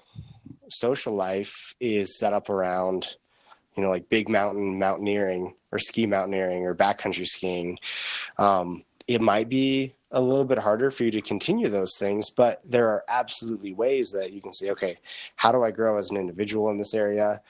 social 0.69 1.15
life 1.15 1.73
is 1.79 2.19
set 2.19 2.33
up 2.33 2.49
around, 2.49 3.07
you 3.75 3.81
know, 3.81 3.89
like 3.89 4.09
big 4.09 4.29
mountain 4.29 4.77
mountaineering 4.77 5.55
or 5.71 5.79
ski 5.79 6.05
mountaineering 6.05 6.65
or 6.65 6.75
backcountry 6.75 7.25
skiing. 7.25 7.79
Um, 8.37 8.83
it 9.07 9.21
might 9.21 9.49
be 9.49 9.93
a 10.11 10.21
little 10.21 10.45
bit 10.45 10.59
harder 10.59 10.91
for 10.91 11.03
you 11.03 11.11
to 11.11 11.21
continue 11.21 11.67
those 11.67 11.97
things, 11.97 12.29
but 12.29 12.61
there 12.63 12.89
are 12.89 13.03
absolutely 13.07 13.73
ways 13.73 14.11
that 14.11 14.31
you 14.31 14.41
can 14.41 14.53
say, 14.53 14.69
okay, 14.69 14.97
how 15.35 15.51
do 15.51 15.63
I 15.63 15.71
grow 15.71 15.97
as 15.97 16.11
an 16.11 16.17
individual 16.17 16.69
in 16.69 16.77
this 16.77 16.93
area? 16.93 17.41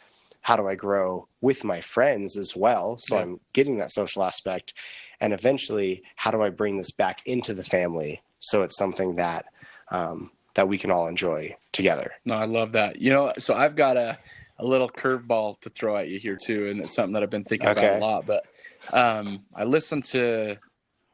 How 0.41 0.55
do 0.55 0.67
I 0.67 0.75
grow 0.75 1.27
with 1.41 1.63
my 1.63 1.81
friends 1.81 2.38
as 2.38 2.55
well? 2.55 2.98
So 2.98 3.15
yeah. 3.15 3.22
I'm 3.22 3.39
getting 3.51 3.77
that 3.77 3.91
social 3.91 4.24
aspect. 4.24 4.74
And 5.19 5.33
eventually, 5.33 6.03
how 6.15 6.31
do 6.31 6.41
I 6.41 6.50
bring 6.50 6.77
this 6.77 6.91
back 6.91 7.22
into 7.25 7.53
the 7.53 7.63
family 7.63 8.22
so 8.39 8.63
it's 8.63 8.77
something 8.77 9.15
that 9.15 9.45
um, 9.89 10.31
that 10.55 10.67
we 10.67 10.77
can 10.77 10.91
all 10.91 11.07
enjoy 11.07 11.55
together? 11.72 12.12
No, 12.25 12.36
I 12.36 12.45
love 12.45 12.74
that. 12.74 13.01
You 13.01 13.10
know, 13.12 13.33
so 13.38 13.55
I've 13.55 13.75
got 13.75 13.98
a 13.98 14.17
a 14.60 14.65
little 14.65 14.89
curveball 14.89 15.60
to 15.62 15.69
throw 15.69 15.98
at 15.98 16.10
you 16.10 16.19
here 16.19 16.38
too, 16.41 16.67
and 16.67 16.81
it's 16.81 16.93
something 16.93 17.13
that 17.13 17.24
I've 17.24 17.29
been 17.29 17.43
thinking 17.43 17.69
okay. 17.69 17.88
about 17.88 17.98
a 17.98 18.05
lot. 18.05 18.25
But 18.25 18.45
um, 18.91 19.45
I 19.55 19.63
listened 19.63 20.05
to 20.05 20.57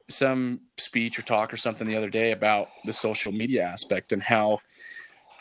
some 0.10 0.60
speech 0.78 1.18
or 1.20 1.22
talk 1.22 1.54
or 1.54 1.58
something 1.58 1.88
the 1.88 1.96
other 1.96 2.10
day 2.10 2.32
about 2.32 2.70
the 2.86 2.94
social 2.94 3.32
media 3.32 3.64
aspect 3.64 4.12
and 4.12 4.22
how 4.22 4.60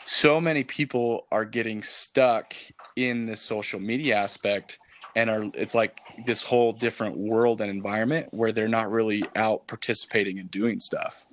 so 0.05 0.39
many 0.39 0.63
people 0.63 1.27
are 1.31 1.45
getting 1.45 1.83
stuck 1.83 2.53
in 2.95 3.25
this 3.25 3.41
social 3.41 3.79
media 3.79 4.15
aspect 4.15 4.79
and 5.15 5.29
are 5.29 5.49
it's 5.55 5.75
like 5.75 5.99
this 6.25 6.43
whole 6.43 6.71
different 6.71 7.17
world 7.17 7.61
and 7.61 7.69
environment 7.69 8.27
where 8.31 8.51
they're 8.51 8.67
not 8.67 8.91
really 8.91 9.23
out 9.35 9.67
participating 9.67 10.39
and 10.39 10.49
doing 10.51 10.79
stuff. 10.79 11.25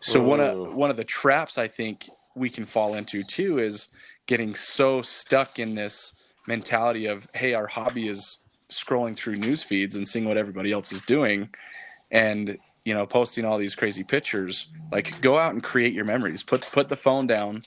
So 0.00 0.20
Ooh. 0.20 0.24
one 0.24 0.40
of 0.40 0.74
one 0.74 0.90
of 0.90 0.96
the 0.96 1.04
traps 1.04 1.58
I 1.58 1.68
think 1.68 2.08
we 2.34 2.48
can 2.48 2.64
fall 2.64 2.94
into 2.94 3.22
too 3.22 3.58
is 3.58 3.88
getting 4.26 4.54
so 4.54 5.02
stuck 5.02 5.58
in 5.58 5.74
this 5.74 6.14
mentality 6.46 7.06
of 7.06 7.28
hey 7.34 7.54
our 7.54 7.66
hobby 7.66 8.08
is 8.08 8.38
scrolling 8.70 9.14
through 9.14 9.36
news 9.36 9.62
feeds 9.62 9.96
and 9.96 10.06
seeing 10.06 10.26
what 10.26 10.36
everybody 10.36 10.72
else 10.72 10.92
is 10.92 11.02
doing 11.02 11.48
and 12.12 12.56
you 12.84 12.94
know 12.94 13.04
posting 13.04 13.44
all 13.44 13.58
these 13.58 13.74
crazy 13.74 14.04
pictures 14.04 14.68
like 14.92 15.20
go 15.20 15.36
out 15.38 15.52
and 15.52 15.62
create 15.62 15.92
your 15.92 16.04
memories 16.04 16.42
put 16.44 16.62
put 16.72 16.88
the 16.88 16.96
phone 16.96 17.26
down 17.26 17.62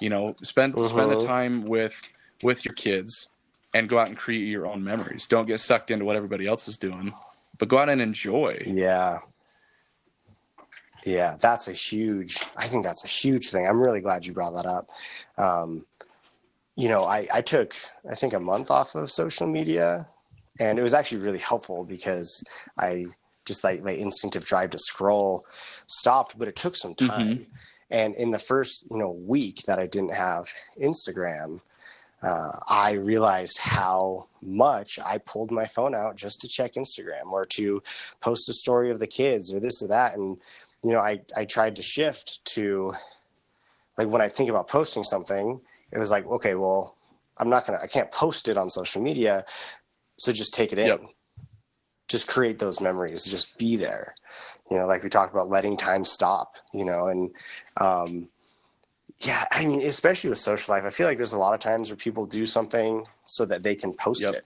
you 0.00 0.10
know 0.10 0.36
spend 0.42 0.74
uh-huh. 0.74 0.88
spend 0.88 1.10
the 1.10 1.20
time 1.20 1.64
with 1.64 2.12
with 2.42 2.64
your 2.64 2.74
kids 2.74 3.30
and 3.74 3.88
go 3.88 3.98
out 3.98 4.08
and 4.08 4.16
create 4.16 4.46
your 4.46 4.66
own 4.66 4.82
memories. 4.82 5.26
Don't 5.26 5.46
get 5.46 5.60
sucked 5.60 5.90
into 5.90 6.04
what 6.04 6.16
everybody 6.16 6.46
else 6.46 6.68
is 6.68 6.78
doing, 6.78 7.12
but 7.58 7.68
go 7.68 7.78
out 7.78 7.88
and 7.88 8.00
enjoy. 8.00 8.54
Yeah. 8.64 9.18
Yeah, 11.04 11.36
that's 11.38 11.68
a 11.68 11.72
huge, 11.72 12.38
I 12.56 12.66
think 12.66 12.82
that's 12.82 13.04
a 13.04 13.08
huge 13.08 13.50
thing. 13.50 13.68
I'm 13.68 13.82
really 13.82 14.00
glad 14.00 14.24
you 14.24 14.32
brought 14.32 14.54
that 14.54 14.64
up. 14.64 14.88
Um, 15.36 15.84
you 16.76 16.88
know, 16.88 17.04
I, 17.04 17.28
I 17.32 17.42
took, 17.42 17.74
I 18.10 18.14
think, 18.14 18.32
a 18.32 18.40
month 18.40 18.70
off 18.70 18.94
of 18.94 19.10
social 19.10 19.46
media, 19.46 20.08
and 20.58 20.78
it 20.78 20.82
was 20.82 20.94
actually 20.94 21.20
really 21.20 21.38
helpful 21.38 21.84
because 21.84 22.42
I 22.78 23.06
just 23.44 23.64
like 23.64 23.82
my 23.82 23.92
instinctive 23.92 24.44
drive 24.44 24.70
to 24.70 24.78
scroll 24.78 25.46
stopped, 25.86 26.38
but 26.38 26.48
it 26.48 26.56
took 26.56 26.76
some 26.76 26.94
time. 26.94 27.38
Mhm. 27.38 27.46
And 27.90 28.14
in 28.16 28.30
the 28.30 28.38
first, 28.38 28.86
you 28.90 28.96
know, 28.96 29.10
week 29.10 29.62
that 29.66 29.78
I 29.78 29.86
didn't 29.86 30.14
have 30.14 30.48
Instagram, 30.80 31.60
uh, 32.22 32.52
I 32.66 32.92
realized 32.92 33.58
how 33.58 34.28
much 34.40 34.98
I 35.04 35.18
pulled 35.18 35.50
my 35.50 35.66
phone 35.66 35.94
out 35.94 36.16
just 36.16 36.40
to 36.40 36.48
check 36.48 36.74
Instagram 36.74 37.30
or 37.30 37.44
to 37.46 37.82
post 38.20 38.48
a 38.48 38.54
story 38.54 38.90
of 38.90 38.98
the 38.98 39.06
kids 39.06 39.52
or 39.52 39.60
this 39.60 39.82
or 39.82 39.88
that. 39.88 40.16
And, 40.16 40.38
you 40.82 40.92
know, 40.92 41.00
I, 41.00 41.20
I 41.36 41.44
tried 41.44 41.76
to 41.76 41.82
shift 41.82 42.42
to 42.46 42.94
like 43.98 44.08
when 44.08 44.22
I 44.22 44.28
think 44.28 44.50
about 44.50 44.68
posting 44.68 45.04
something, 45.04 45.60
it 45.92 45.98
was 45.98 46.10
like, 46.10 46.26
okay, 46.26 46.54
well, 46.54 46.96
I'm 47.36 47.50
not 47.50 47.66
going 47.66 47.78
to, 47.78 47.84
I 47.84 47.88
can't 47.88 48.10
post 48.10 48.48
it 48.48 48.56
on 48.56 48.70
social 48.70 49.02
media. 49.02 49.44
So 50.16 50.32
just 50.32 50.54
take 50.54 50.72
it 50.72 50.78
in. 50.78 50.86
Yep. 50.86 51.00
Just 52.14 52.28
create 52.28 52.60
those 52.60 52.80
memories, 52.80 53.24
just 53.24 53.58
be 53.58 53.74
there. 53.74 54.14
You 54.70 54.76
know, 54.78 54.86
like 54.86 55.02
we 55.02 55.08
talked 55.10 55.34
about 55.34 55.48
letting 55.50 55.76
time 55.76 56.04
stop, 56.04 56.54
you 56.72 56.84
know, 56.84 57.08
and, 57.08 57.30
um, 57.78 58.28
yeah, 59.18 59.42
I 59.50 59.66
mean, 59.66 59.82
especially 59.82 60.30
with 60.30 60.38
social 60.38 60.72
life, 60.72 60.84
I 60.84 60.90
feel 60.90 61.08
like 61.08 61.16
there's 61.16 61.32
a 61.32 61.38
lot 61.38 61.54
of 61.54 61.58
times 61.60 61.90
where 61.90 61.96
people 61.96 62.24
do 62.24 62.46
something 62.46 63.04
so 63.26 63.44
that 63.46 63.64
they 63.64 63.74
can 63.74 63.92
post 63.94 64.22
Yep. 64.22 64.34
it. 64.34 64.44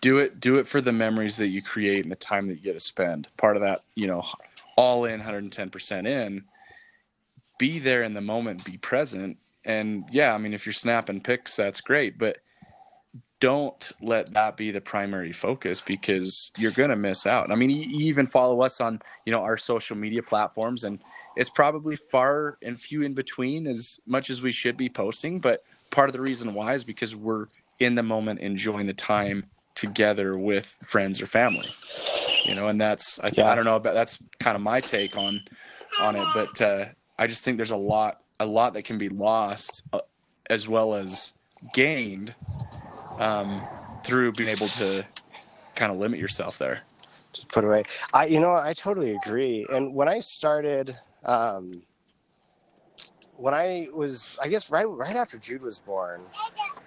do 0.00 0.16
it 0.16 0.40
do 0.40 0.54
it 0.54 0.66
for 0.66 0.80
the 0.80 0.92
memories 0.92 1.36
that 1.36 1.48
you 1.48 1.60
create 1.60 2.02
and 2.04 2.10
the 2.10 2.16
time 2.16 2.46
that 2.48 2.54
you 2.54 2.62
get 2.62 2.72
to 2.72 2.80
spend 2.80 3.28
part 3.36 3.56
of 3.56 3.62
that 3.62 3.82
you 3.94 4.06
know 4.06 4.22
all 4.76 5.04
in 5.04 5.20
110% 5.20 6.06
in 6.06 6.42
be 7.58 7.78
there 7.78 8.02
in 8.02 8.14
the 8.14 8.20
moment 8.22 8.64
be 8.64 8.78
present 8.78 9.36
and 9.64 10.04
yeah 10.10 10.34
i 10.34 10.38
mean 10.38 10.54
if 10.54 10.64
you're 10.64 10.72
snapping 10.72 11.20
pics 11.20 11.54
that's 11.56 11.80
great 11.80 12.18
but 12.18 12.38
don't 13.40 13.92
let 14.00 14.32
that 14.32 14.56
be 14.56 14.70
the 14.70 14.80
primary 14.80 15.32
focus 15.32 15.80
because 15.80 16.50
you're 16.56 16.72
going 16.72 16.90
to 16.90 16.96
miss 16.96 17.26
out. 17.26 17.50
I 17.50 17.54
mean, 17.54 17.70
you 17.70 18.06
even 18.06 18.26
follow 18.26 18.62
us 18.62 18.80
on, 18.80 19.00
you 19.24 19.32
know, 19.32 19.42
our 19.42 19.58
social 19.58 19.96
media 19.96 20.22
platforms 20.22 20.84
and 20.84 21.00
it's 21.36 21.50
probably 21.50 21.96
far 21.96 22.56
and 22.62 22.80
few 22.80 23.02
in 23.02 23.12
between 23.12 23.66
as 23.66 24.00
much 24.06 24.30
as 24.30 24.40
we 24.40 24.52
should 24.52 24.76
be 24.76 24.88
posting, 24.88 25.38
but 25.38 25.64
part 25.90 26.08
of 26.08 26.14
the 26.14 26.20
reason 26.20 26.54
why 26.54 26.74
is 26.74 26.84
because 26.84 27.14
we're 27.14 27.46
in 27.78 27.94
the 27.94 28.02
moment 28.02 28.40
enjoying 28.40 28.86
the 28.86 28.94
time 28.94 29.44
together 29.74 30.38
with 30.38 30.78
friends 30.82 31.20
or 31.20 31.26
family. 31.26 31.68
You 32.46 32.54
know, 32.54 32.68
and 32.68 32.80
that's 32.80 33.18
I, 33.20 33.28
Yeah. 33.32 33.50
I 33.50 33.54
don't 33.54 33.64
know 33.64 33.76
about 33.76 33.94
that's 33.94 34.18
kind 34.40 34.54
of 34.54 34.62
my 34.62 34.80
take 34.80 35.16
on 35.16 35.40
on 36.00 36.16
it, 36.16 36.26
but 36.34 36.60
uh 36.62 36.86
I 37.18 37.26
just 37.26 37.44
think 37.44 37.58
there's 37.58 37.70
a 37.70 37.76
lot 37.76 38.22
a 38.40 38.46
lot 38.46 38.74
that 38.74 38.84
can 38.84 38.98
be 38.98 39.08
lost 39.08 39.82
uh, 39.92 40.00
as 40.48 40.68
well 40.68 40.94
as 40.94 41.32
gained 41.72 42.34
um, 43.18 43.60
through 44.04 44.32
being 44.32 44.48
able 44.48 44.68
to 44.68 45.04
kind 45.74 45.92
of 45.92 45.98
limit 45.98 46.18
yourself 46.18 46.58
there. 46.58 46.80
just 47.32 47.48
put 47.48 47.64
away. 47.64 47.84
I, 48.12 48.26
you 48.26 48.40
know, 48.40 48.52
I 48.52 48.72
totally 48.72 49.14
agree. 49.14 49.66
And 49.72 49.94
when 49.94 50.08
I 50.08 50.20
started, 50.20 50.96
um, 51.24 51.82
when 53.36 53.54
I 53.54 53.88
was, 53.92 54.36
I 54.40 54.48
guess 54.48 54.70
right 54.70 54.84
right 54.84 55.16
after 55.16 55.38
Jude 55.38 55.62
was 55.62 55.80
born, 55.80 56.22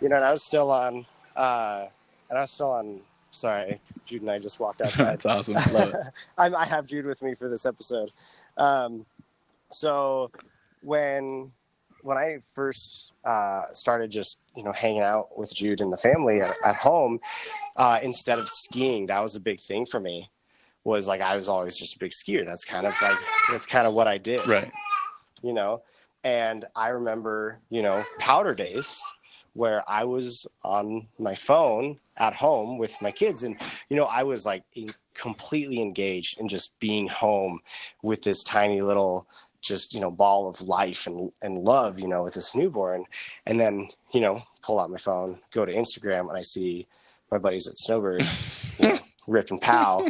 you 0.02 0.10
know, 0.10 0.16
and 0.16 0.26
I 0.26 0.32
was 0.32 0.44
still 0.44 0.72
on, 0.72 1.06
uh, 1.36 1.86
and 2.30 2.38
I 2.38 2.42
was 2.42 2.52
still 2.52 2.72
on. 2.72 3.02
Sorry, 3.32 3.80
Jude 4.06 4.24
and 4.24 4.32
I 4.32 4.40
just 4.40 4.60
walked 4.60 4.82
outside. 4.86 5.06
That's 5.06 5.26
awesome. 5.28 5.54
Love 5.72 5.90
it. 5.90 5.96
I, 6.38 6.48
I 6.52 6.66
have 6.66 6.88
Jude 6.88 7.06
with 7.06 7.22
me 7.22 7.36
for 7.36 7.48
this 7.48 7.68
episode. 7.68 8.12
Um, 8.58 9.06
so 9.72 10.32
when 10.82 11.52
when 12.02 12.18
I 12.18 12.38
first 12.54 13.14
uh, 13.26 13.64
started 13.74 14.10
just 14.12 14.40
you 14.56 14.64
know 14.64 14.72
hanging 14.72 15.02
out 15.02 15.38
with 15.38 15.54
Jude 15.54 15.82
and 15.82 15.92
the 15.92 15.98
family 15.98 16.42
at, 16.42 16.56
at 16.66 16.76
home, 16.76 17.20
uh, 17.76 18.00
instead 18.02 18.40
of 18.40 18.48
skiing, 18.48 19.08
that 19.08 19.22
was 19.22 19.36
a 19.36 19.40
big 19.40 19.60
thing 19.60 19.86
for 19.86 20.00
me. 20.00 20.30
Was 20.84 21.08
like 21.08 21.22
I 21.22 21.36
was 21.36 21.50
always 21.50 21.78
just 21.78 21.96
a 21.96 22.00
big 22.00 22.12
skier. 22.12 22.46
That's 22.46 22.66
kind 22.66 22.88
of 22.88 22.94
like 23.02 23.18
that's 23.52 23.66
kind 23.66 23.86
of 23.86 23.94
what 23.94 24.08
I 24.08 24.18
did 24.18 24.46
Right. 24.48 24.72
you 25.42 25.54
know 25.54 25.82
and 26.26 26.66
i 26.76 26.90
remember 26.90 27.60
you 27.70 27.82
know 27.82 28.04
powder 28.18 28.54
days 28.54 29.00
where 29.54 29.82
i 29.90 30.04
was 30.04 30.46
on 30.64 31.08
my 31.18 31.34
phone 31.34 31.98
at 32.18 32.34
home 32.34 32.78
with 32.78 33.02
my 33.02 33.10
kids 33.12 33.44
and 33.44 33.56
you 33.90 33.96
know 33.96 34.04
i 34.04 34.22
was 34.24 34.46
like 34.46 34.64
in, 34.74 34.90
completely 35.14 35.82
engaged 35.82 36.38
in 36.40 36.48
just 36.50 36.78
being 36.80 37.08
home 37.08 37.60
with 38.02 38.22
this 38.22 38.44
tiny 38.44 38.82
little 38.82 39.28
just 39.62 39.94
you 39.94 40.00
know 40.00 40.12
ball 40.12 40.50
of 40.50 40.62
life 40.62 41.08
and 41.08 41.32
and 41.42 41.64
love 41.64 42.00
you 42.00 42.08
know 42.08 42.24
with 42.24 42.34
this 42.34 42.56
newborn. 42.56 43.06
And 43.46 43.60
then 43.60 43.90
you 44.12 44.22
know 44.22 44.44
pull 44.62 44.80
out 44.80 44.90
my 44.90 44.98
phone 44.98 45.40
go 45.52 45.66
to 45.66 45.74
instagram 45.74 46.30
and 46.30 46.38
i 46.38 46.42
see 46.42 46.88
my 47.32 47.38
buddies 47.38 47.68
at 47.68 47.78
snowbird 47.78 48.26
you 48.80 48.90
know, 48.90 49.00
rick 49.28 49.52
and 49.52 49.62
pow 49.62 50.10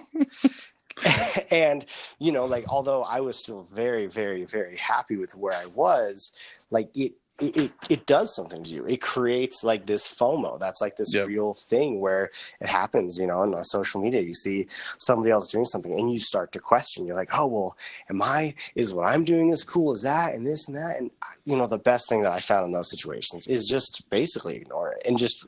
and 1.52 1.86
you 2.20 2.32
know 2.32 2.46
like 2.46 2.66
although 2.68 3.04
i 3.04 3.20
was 3.20 3.38
still 3.38 3.68
very 3.74 4.08
very 4.08 4.44
very 4.46 4.78
happy 4.78 5.16
with 5.16 5.36
where 5.36 5.54
i 5.54 5.66
was 5.68 6.34
like 6.72 6.90
it 6.96 7.14
it, 7.41 7.58
it, 7.58 7.71
it 7.89 8.06
does 8.06 8.36
something 8.36 8.63
to 8.63 8.69
you 8.69 8.86
it 8.88 9.02
creates 9.02 9.63
like 9.63 9.86
this 9.86 10.08
fomo 10.08 10.60
that's 10.60 10.82
like 10.82 10.97
this 10.97 11.13
Yep. 11.13 11.28
real 11.28 11.54
thing 11.54 11.99
where 11.99 12.32
it 12.60 12.67
happens 12.67 13.17
you 13.19 13.28
know 13.28 13.39
on 13.41 13.63
social 13.63 14.02
media 14.02 14.21
you 14.21 14.34
see 14.34 14.67
somebody 14.97 15.32
else 15.32 15.47
doing 15.47 15.65
something 15.65 15.91
and 15.97 16.12
you 16.12 16.19
start 16.19 16.52
to 16.52 16.60
question 16.60 17.06
you're 17.06 17.15
like 17.15 17.30
oh 17.38 17.47
well 17.47 17.78
am 18.10 18.21
i 18.21 18.54
is 18.75 18.93
what 18.93 19.08
i'm 19.08 19.23
doing 19.23 19.52
as 19.52 19.63
cool 19.63 19.91
as 19.91 20.02
that 20.02 20.34
and 20.34 20.45
this 20.45 20.67
and 20.67 20.75
that 20.78 20.97
and 20.99 21.12
uh, 21.21 21.25
you 21.45 21.56
know 21.58 21.65
the 21.67 21.78
best 21.78 22.10
thing 22.10 22.21
that 22.23 22.32
i 22.32 22.39
found 22.39 22.65
in 22.65 22.71
those 22.71 22.89
situations 22.89 23.47
is 23.47 23.67
just 23.67 24.04
basically 24.10 24.56
ignore 24.56 24.91
it 24.91 25.02
and 25.06 25.17
just 25.17 25.45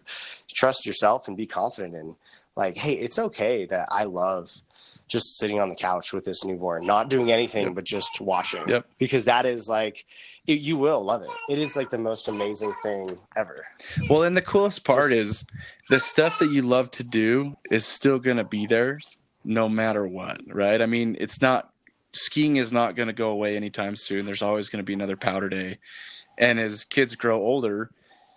trust 0.54 0.86
yourself 0.86 1.27
and 1.27 1.36
be 1.38 1.45
confident 1.45 1.95
in 1.95 2.15
like 2.56 2.77
hey 2.77 2.93
it's 2.93 3.19
okay 3.19 3.65
that 3.65 3.88
i 3.91 4.04
love 4.04 4.49
just 5.08 5.38
sitting 5.38 5.60
on 5.60 5.67
the 5.67 5.75
couch 5.75 6.13
with 6.13 6.23
this 6.23 6.45
newborn, 6.45 6.86
not 6.86 7.10
doing 7.10 7.34
anything 7.34 7.65
Yep. 7.65 7.75
but 7.75 7.84
just 7.84 8.21
watching. 8.21 8.65
Yep. 8.69 8.86
Because 8.97 9.25
that 9.25 9.45
is 9.45 9.67
like, 9.67 10.06
it, 10.47 10.60
you 10.60 10.77
will 10.77 11.04
love 11.04 11.21
it. 11.21 11.30
It 11.49 11.60
is 11.60 11.75
like 11.75 11.89
the 11.89 11.97
most 11.97 12.27
amazing 12.27 12.73
thing 12.82 13.17
ever. 13.36 13.65
Well, 14.10 14.23
and 14.23 14.36
the 14.36 14.41
coolest 14.41 14.84
part 14.84 15.12
is 15.12 15.45
the 15.89 15.99
stuff 15.99 16.39
that 16.39 16.51
you 16.51 16.63
love 16.63 16.89
to 16.91 17.04
do 17.04 17.56
is 17.69 17.86
still 17.86 18.19
going 18.19 18.38
to 18.38 18.43
be 18.43 18.65
there 18.65 18.99
no 19.43 19.69
matter 19.69 20.06
what, 20.08 20.41
right? 20.47 20.82
I 20.82 20.86
mean, 20.86 21.15
it's 21.19 21.41
not 21.41 21.71
skiing 22.13 22.58
is 22.58 22.73
not 22.73 22.95
going 22.95 23.08
to 23.08 23.13
go 23.13 23.30
away 23.30 23.56
anytime 23.56 23.95
soon. 23.95 24.25
There's 24.25 24.41
always 24.41 24.69
going 24.69 24.80
to 24.80 24.86
be 24.86 24.93
another 24.93 25.17
powder 25.17 25.49
day. 25.49 25.80
And 26.38 26.60
as 26.60 26.84
kids 26.84 27.15
grow 27.15 27.39
older, 27.39 27.91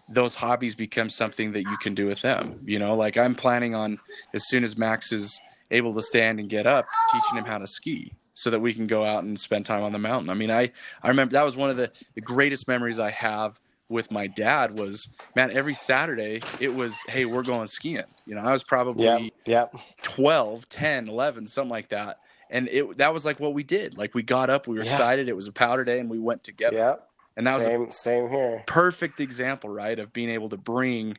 those 0.09 0.35
hobbies 0.35 0.75
become 0.75 1.09
something 1.09 1.53
that 1.53 1.63
you 1.63 1.77
can 1.79 1.95
do 1.95 2.07
with 2.07 2.21
them. 2.21 2.61
You 2.65 2.79
know, 2.79 2.95
like 2.95 3.17
I'm 3.17 3.35
planning 3.35 3.75
on 3.75 3.99
as 4.35 4.47
soon 4.49 4.63
as 4.63 4.77
Max 4.77 5.11
is 5.11 5.41
able 5.71 5.95
to 5.95 6.03
stand 6.03 6.39
and 6.39 6.51
get 6.51 6.67
up, 6.67 6.87
teaching 7.13 7.39
him 7.39 7.45
how 7.47 7.59
to 7.59 7.67
ski 7.67 8.13
so 8.35 8.51
that 8.51 8.61
we 8.61 8.75
can 8.75 8.87
go 8.87 9.05
out 9.05 9.25
and 9.25 9.39
spend 9.39 9.65
time 9.65 9.83
on 9.83 9.93
the 9.93 9.99
mountain. 9.99 10.29
I 10.29 10.35
mean, 10.35 10.51
I, 10.51 10.73
I 11.03 11.09
remember 11.09 11.33
that 11.33 11.45
was 11.45 11.57
one 11.57 11.71
of 11.71 11.77
the, 11.77 11.91
the 12.15 12.21
greatest 12.21 12.67
memories 12.69 12.99
I 12.99 13.11
have 13.11 13.61
with 13.89 14.11
my 14.11 14.27
dad 14.27 14.77
was, 14.79 15.09
man, 15.37 15.51
every 15.51 15.75
Saturday 15.75 16.41
it 16.61 16.75
was, 16.75 16.99
hey, 17.09 17.25
we're 17.27 17.43
going 17.43 17.67
skiing. 17.69 18.03
You 18.27 18.35
know, 18.35 18.41
I 18.43 18.53
was 18.53 18.65
probably 18.65 19.05
Yeah. 19.05 19.67
Yeah. 19.73 19.81
12, 20.03 20.69
10, 20.69 21.09
11, 21.09 21.47
something 21.47 21.71
like 21.71 21.89
that. 21.91 22.19
And 22.51 22.69
it 22.69 22.99
that 22.99 23.13
was 23.13 23.25
like 23.25 23.41
what 23.41 23.55
we 23.55 23.63
did. 23.63 23.97
Like 23.97 24.15
we 24.15 24.23
got 24.23 24.51
up, 24.51 24.67
we 24.69 24.77
were 24.77 24.85
Yeah. 24.85 24.91
excited. 24.91 25.29
It 25.29 25.37
was 25.37 25.47
a 25.49 25.53
powder 25.53 25.85
day, 25.85 25.99
and 25.99 26.11
we 26.11 26.19
went 26.19 26.45
together. 26.45 26.77
Yeah. 26.77 26.95
And 27.37 27.47
that 27.47 27.55
was 27.55 27.63
a 27.63 27.67
same, 27.67 27.91
same 27.91 28.29
here. 28.29 28.63
perfect 28.67 29.19
example, 29.19 29.71
right, 29.71 29.99
of 29.99 30.13
being 30.13 30.29
able 30.29 30.49
to 30.51 30.57
bring 30.57 31.17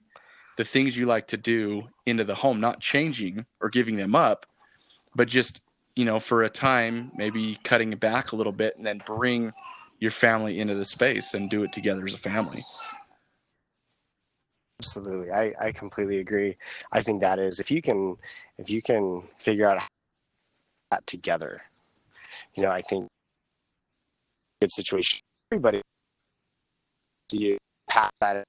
the 0.57 0.63
things 0.63 0.95
you 0.97 1.05
like 1.05 1.27
to 1.27 1.37
do 1.37 1.89
into 2.05 2.23
the 2.23 2.35
home, 2.35 2.61
not 2.61 2.79
changing 2.79 3.45
or 3.59 3.69
giving 3.69 3.97
them 3.97 4.15
up, 4.15 4.45
but 5.13 5.27
just, 5.27 5.64
you 5.95 6.05
know, 6.05 6.19
for 6.19 6.43
a 6.43 6.49
time, 6.49 7.11
maybe 7.15 7.57
cutting 7.63 7.93
it 7.93 7.99
back 7.99 8.31
a 8.31 8.35
little 8.35 8.51
bit 8.51 8.77
and 8.77 8.85
then 8.85 9.01
bring 9.05 9.53
your 9.99 10.11
family 10.11 10.59
into 10.59 10.75
the 10.75 10.85
space 10.85 11.33
and 11.33 11.49
do 11.49 11.63
it 11.63 11.71
together 11.71 12.03
as 12.03 12.13
a 12.13 12.17
family. 12.17 12.65
Absolutely. 14.79 15.31
I, 15.31 15.53
I 15.59 15.71
completely 15.71 16.19
agree. 16.19 16.57
I 16.91 17.01
think 17.01 17.21
that 17.21 17.39
is, 17.39 17.59
if 17.59 17.71
you 17.71 17.81
can, 17.81 18.17
if 18.57 18.69
you 18.69 18.81
can 18.81 19.23
figure 19.37 19.67
out 19.67 19.81
that 20.91 21.07
together, 21.07 21.61
you 22.55 22.63
know, 22.63 22.69
I 22.69 22.81
think 22.81 23.07
good 24.61 24.71
situation. 24.71 25.19
Everybody 25.51 25.81
see 27.31 27.39
you 27.39 27.57
pass 27.89 28.11
that. 28.21 28.43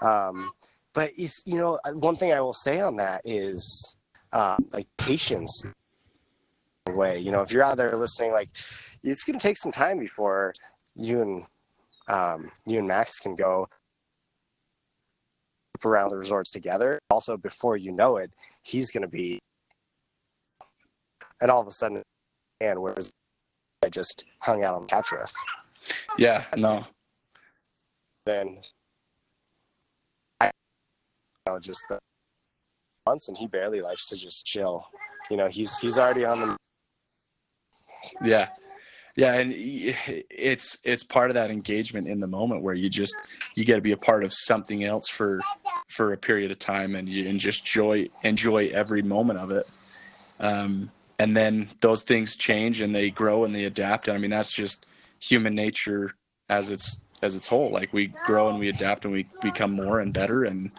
Um, 0.00 0.52
but 0.94 1.10
is 1.18 1.42
you 1.46 1.56
know 1.56 1.78
one 1.94 2.16
thing 2.16 2.32
I 2.32 2.40
will 2.40 2.52
say 2.52 2.80
on 2.80 2.96
that 2.96 3.22
is 3.24 3.96
uh, 4.32 4.56
like 4.72 4.86
patience. 4.98 5.62
Way 6.88 7.20
you 7.20 7.30
know 7.30 7.42
if 7.42 7.52
you're 7.52 7.62
out 7.62 7.76
there 7.76 7.96
listening, 7.96 8.32
like 8.32 8.50
it's 9.02 9.24
going 9.24 9.38
to 9.38 9.42
take 9.42 9.56
some 9.56 9.72
time 9.72 9.98
before 9.98 10.52
you 10.94 11.22
and 11.22 11.44
um, 12.08 12.50
you 12.66 12.78
and 12.78 12.88
Max 12.88 13.18
can 13.18 13.36
go 13.36 13.68
around 15.84 16.10
the 16.10 16.18
resorts 16.18 16.50
together. 16.50 16.98
Also, 17.10 17.36
before 17.36 17.76
you 17.76 17.92
know 17.92 18.16
it, 18.16 18.30
he's 18.62 18.90
going 18.90 19.02
to 19.02 19.08
be, 19.08 19.38
and 21.40 21.50
all 21.50 21.60
of 21.60 21.66
a 21.66 21.72
sudden, 21.72 22.02
and 22.60 22.80
whereas 22.80 23.10
I 23.84 23.88
just 23.88 24.24
hung 24.40 24.62
out 24.62 24.74
on 24.74 24.82
the 24.82 24.88
couch 24.88 25.10
with, 25.10 25.32
Yeah, 26.18 26.44
no, 26.56 26.86
then 28.26 28.60
I, 30.40 30.46
you 30.46 31.52
know, 31.52 31.58
just 31.58 31.80
the 31.88 31.98
months, 33.06 33.28
and 33.28 33.36
he 33.36 33.46
barely 33.46 33.80
likes 33.80 34.06
to 34.08 34.16
just 34.16 34.46
chill. 34.46 34.86
You 35.30 35.36
know, 35.36 35.48
he's 35.48 35.78
he's 35.78 35.98
already 35.98 36.24
on 36.24 36.40
the 36.40 36.56
yeah, 38.20 38.48
yeah, 39.16 39.34
and 39.34 39.52
it's 39.54 40.78
it's 40.84 41.02
part 41.02 41.30
of 41.30 41.34
that 41.34 41.50
engagement 41.50 42.08
in 42.08 42.20
the 42.20 42.26
moment 42.26 42.62
where 42.62 42.74
you 42.74 42.88
just 42.88 43.14
you 43.54 43.64
get 43.64 43.76
to 43.76 43.82
be 43.82 43.92
a 43.92 43.96
part 43.96 44.24
of 44.24 44.32
something 44.32 44.84
else 44.84 45.08
for 45.08 45.40
for 45.88 46.12
a 46.12 46.16
period 46.16 46.50
of 46.50 46.58
time, 46.58 46.94
and 46.94 47.08
you 47.08 47.28
and 47.28 47.38
just 47.38 47.64
joy 47.64 48.08
enjoy 48.22 48.68
every 48.68 49.02
moment 49.02 49.38
of 49.38 49.50
it. 49.50 49.66
Um, 50.40 50.90
and 51.18 51.36
then 51.36 51.70
those 51.80 52.02
things 52.02 52.36
change 52.36 52.80
and 52.80 52.94
they 52.94 53.10
grow 53.10 53.44
and 53.44 53.54
they 53.54 53.64
adapt. 53.64 54.08
And 54.08 54.16
I 54.16 54.18
mean, 54.18 54.30
that's 54.30 54.52
just 54.52 54.86
human 55.20 55.54
nature 55.54 56.14
as 56.48 56.70
it's 56.70 57.02
as 57.22 57.36
its 57.36 57.46
whole. 57.46 57.70
Like 57.70 57.92
we 57.92 58.08
grow 58.26 58.48
and 58.48 58.58
we 58.58 58.68
adapt 58.68 59.04
and 59.04 59.12
we 59.14 59.26
become 59.42 59.72
more 59.72 60.00
and 60.00 60.12
better. 60.12 60.44
And 60.44 60.72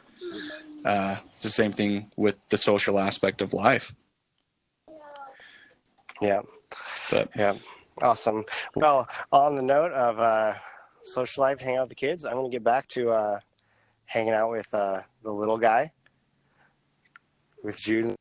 uh, 0.84 1.18
it's 1.34 1.44
the 1.44 1.50
same 1.50 1.72
thing 1.72 2.12
with 2.18 2.36
the 2.50 2.58
social 2.58 3.00
aspect 3.00 3.42
of 3.42 3.54
life. 3.54 3.94
yeah. 6.22 6.42
But 7.12 7.30
Yeah, 7.36 7.56
awesome. 8.02 8.44
Well, 8.76 9.08
on 9.32 9.56
the 9.56 9.62
note 9.62 9.92
of 9.94 10.20
uh, 10.20 10.56
social 11.04 11.42
life, 11.44 11.60
hang 11.62 11.78
out 11.78 11.84
with 11.84 11.90
the 11.90 11.96
kids, 11.96 12.26
I'm 12.26 12.34
going 12.34 12.50
to 12.52 12.56
get 12.56 12.64
back 12.64 12.88
to 12.90 13.10
uh, 13.10 13.40
hanging 14.06 14.34
out 14.34 14.52
with 14.52 14.74
uh, 14.74 15.02
the 15.24 15.32
little 15.32 15.58
guy, 15.58 15.92
with 17.64 17.78
Jude. 17.78 18.16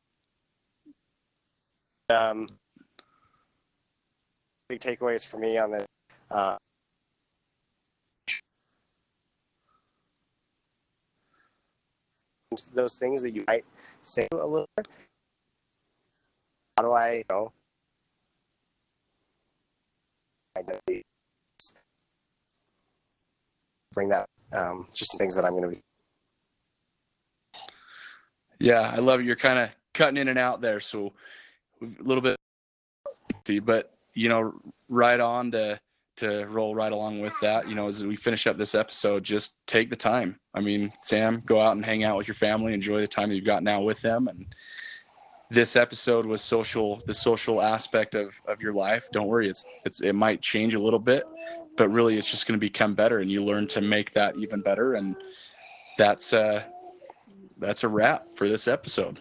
Um, 2.09 2.47
big 4.69 4.79
takeaways 4.81 5.27
for 5.27 5.37
me 5.37 5.57
on 5.57 5.71
the 5.71 5.85
uh, 6.31 6.57
those 12.73 12.97
things 12.97 13.21
that 13.23 13.31
you 13.31 13.43
might 13.47 13.65
say 14.01 14.27
a 14.31 14.35
little. 14.47 14.67
bit. 14.77 14.87
How 16.77 16.83
do 16.83 16.91
I, 16.91 17.13
you 17.13 17.23
know, 17.29 17.51
identity. 20.57 21.03
Bring 23.93 24.09
that. 24.09 24.27
Um, 24.51 24.87
just 24.93 25.11
some 25.11 25.19
things 25.19 25.35
that 25.35 25.45
I'm 25.45 25.51
going 25.51 25.63
to 25.63 25.69
be. 25.69 25.77
Yeah, 28.59 28.81
I 28.81 28.97
love 28.97 29.19
it. 29.19 29.25
You're 29.25 29.35
kind 29.35 29.59
of 29.59 29.69
cutting 29.93 30.17
in 30.17 30.27
and 30.27 30.39
out 30.39 30.61
there, 30.61 30.79
so 30.79 31.13
a 31.81 32.03
little 32.03 32.21
bit, 32.21 32.37
but 33.65 33.93
you 34.13 34.29
know, 34.29 34.53
right 34.89 35.19
on 35.19 35.51
to 35.51 35.79
to 36.15 36.45
roll 36.45 36.75
right 36.75 36.91
along 36.91 37.19
with 37.19 37.33
that. 37.41 37.67
You 37.67 37.75
know, 37.75 37.87
as 37.87 38.05
we 38.05 38.15
finish 38.15 38.47
up 38.47 38.57
this 38.57 38.75
episode, 38.75 39.23
just 39.23 39.59
take 39.67 39.89
the 39.89 39.95
time. 39.95 40.37
I 40.53 40.61
mean, 40.61 40.91
Sam, 40.95 41.41
go 41.45 41.59
out 41.59 41.75
and 41.75 41.83
hang 41.83 42.03
out 42.03 42.17
with 42.17 42.27
your 42.27 42.35
family, 42.35 42.73
enjoy 42.73 43.01
the 43.01 43.07
time 43.07 43.31
you've 43.31 43.45
got 43.45 43.63
now 43.63 43.81
with 43.81 44.01
them, 44.01 44.27
and 44.27 44.45
this 45.53 45.75
episode 45.75 46.25
was 46.25 46.41
social, 46.41 46.97
the 47.05 47.13
social 47.13 47.61
aspect 47.61 48.15
of 48.15 48.33
of 48.47 48.61
your 48.61 48.73
life. 48.73 49.07
Don't 49.11 49.27
worry, 49.27 49.47
it's 49.47 49.65
it's 49.85 50.01
it 50.01 50.13
might 50.13 50.41
change 50.41 50.73
a 50.73 50.79
little 50.79 50.99
bit, 50.99 51.23
but 51.77 51.89
really, 51.89 52.17
it's 52.17 52.29
just 52.29 52.47
going 52.47 52.59
to 52.59 52.59
become 52.59 52.95
better, 52.95 53.19
and 53.19 53.31
you 53.31 53.43
learn 53.43 53.67
to 53.69 53.81
make 53.81 54.13
that 54.13 54.35
even 54.37 54.61
better, 54.61 54.95
and 54.95 55.15
that's 55.97 56.33
uh 56.33 56.63
that's 57.57 57.83
a 57.83 57.87
wrap 57.87 58.27
for 58.35 58.49
this 58.49 58.67
episode. 58.67 59.19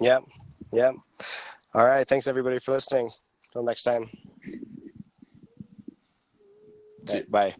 Yep. 0.00 0.24
Yep. 0.72 0.94
All 1.74 1.86
right. 1.86 2.06
Thanks 2.08 2.26
everybody 2.26 2.58
for 2.58 2.72
listening. 2.72 3.10
Until 3.48 3.62
next 3.62 3.82
time. 3.82 4.08
Bye. 7.28 7.54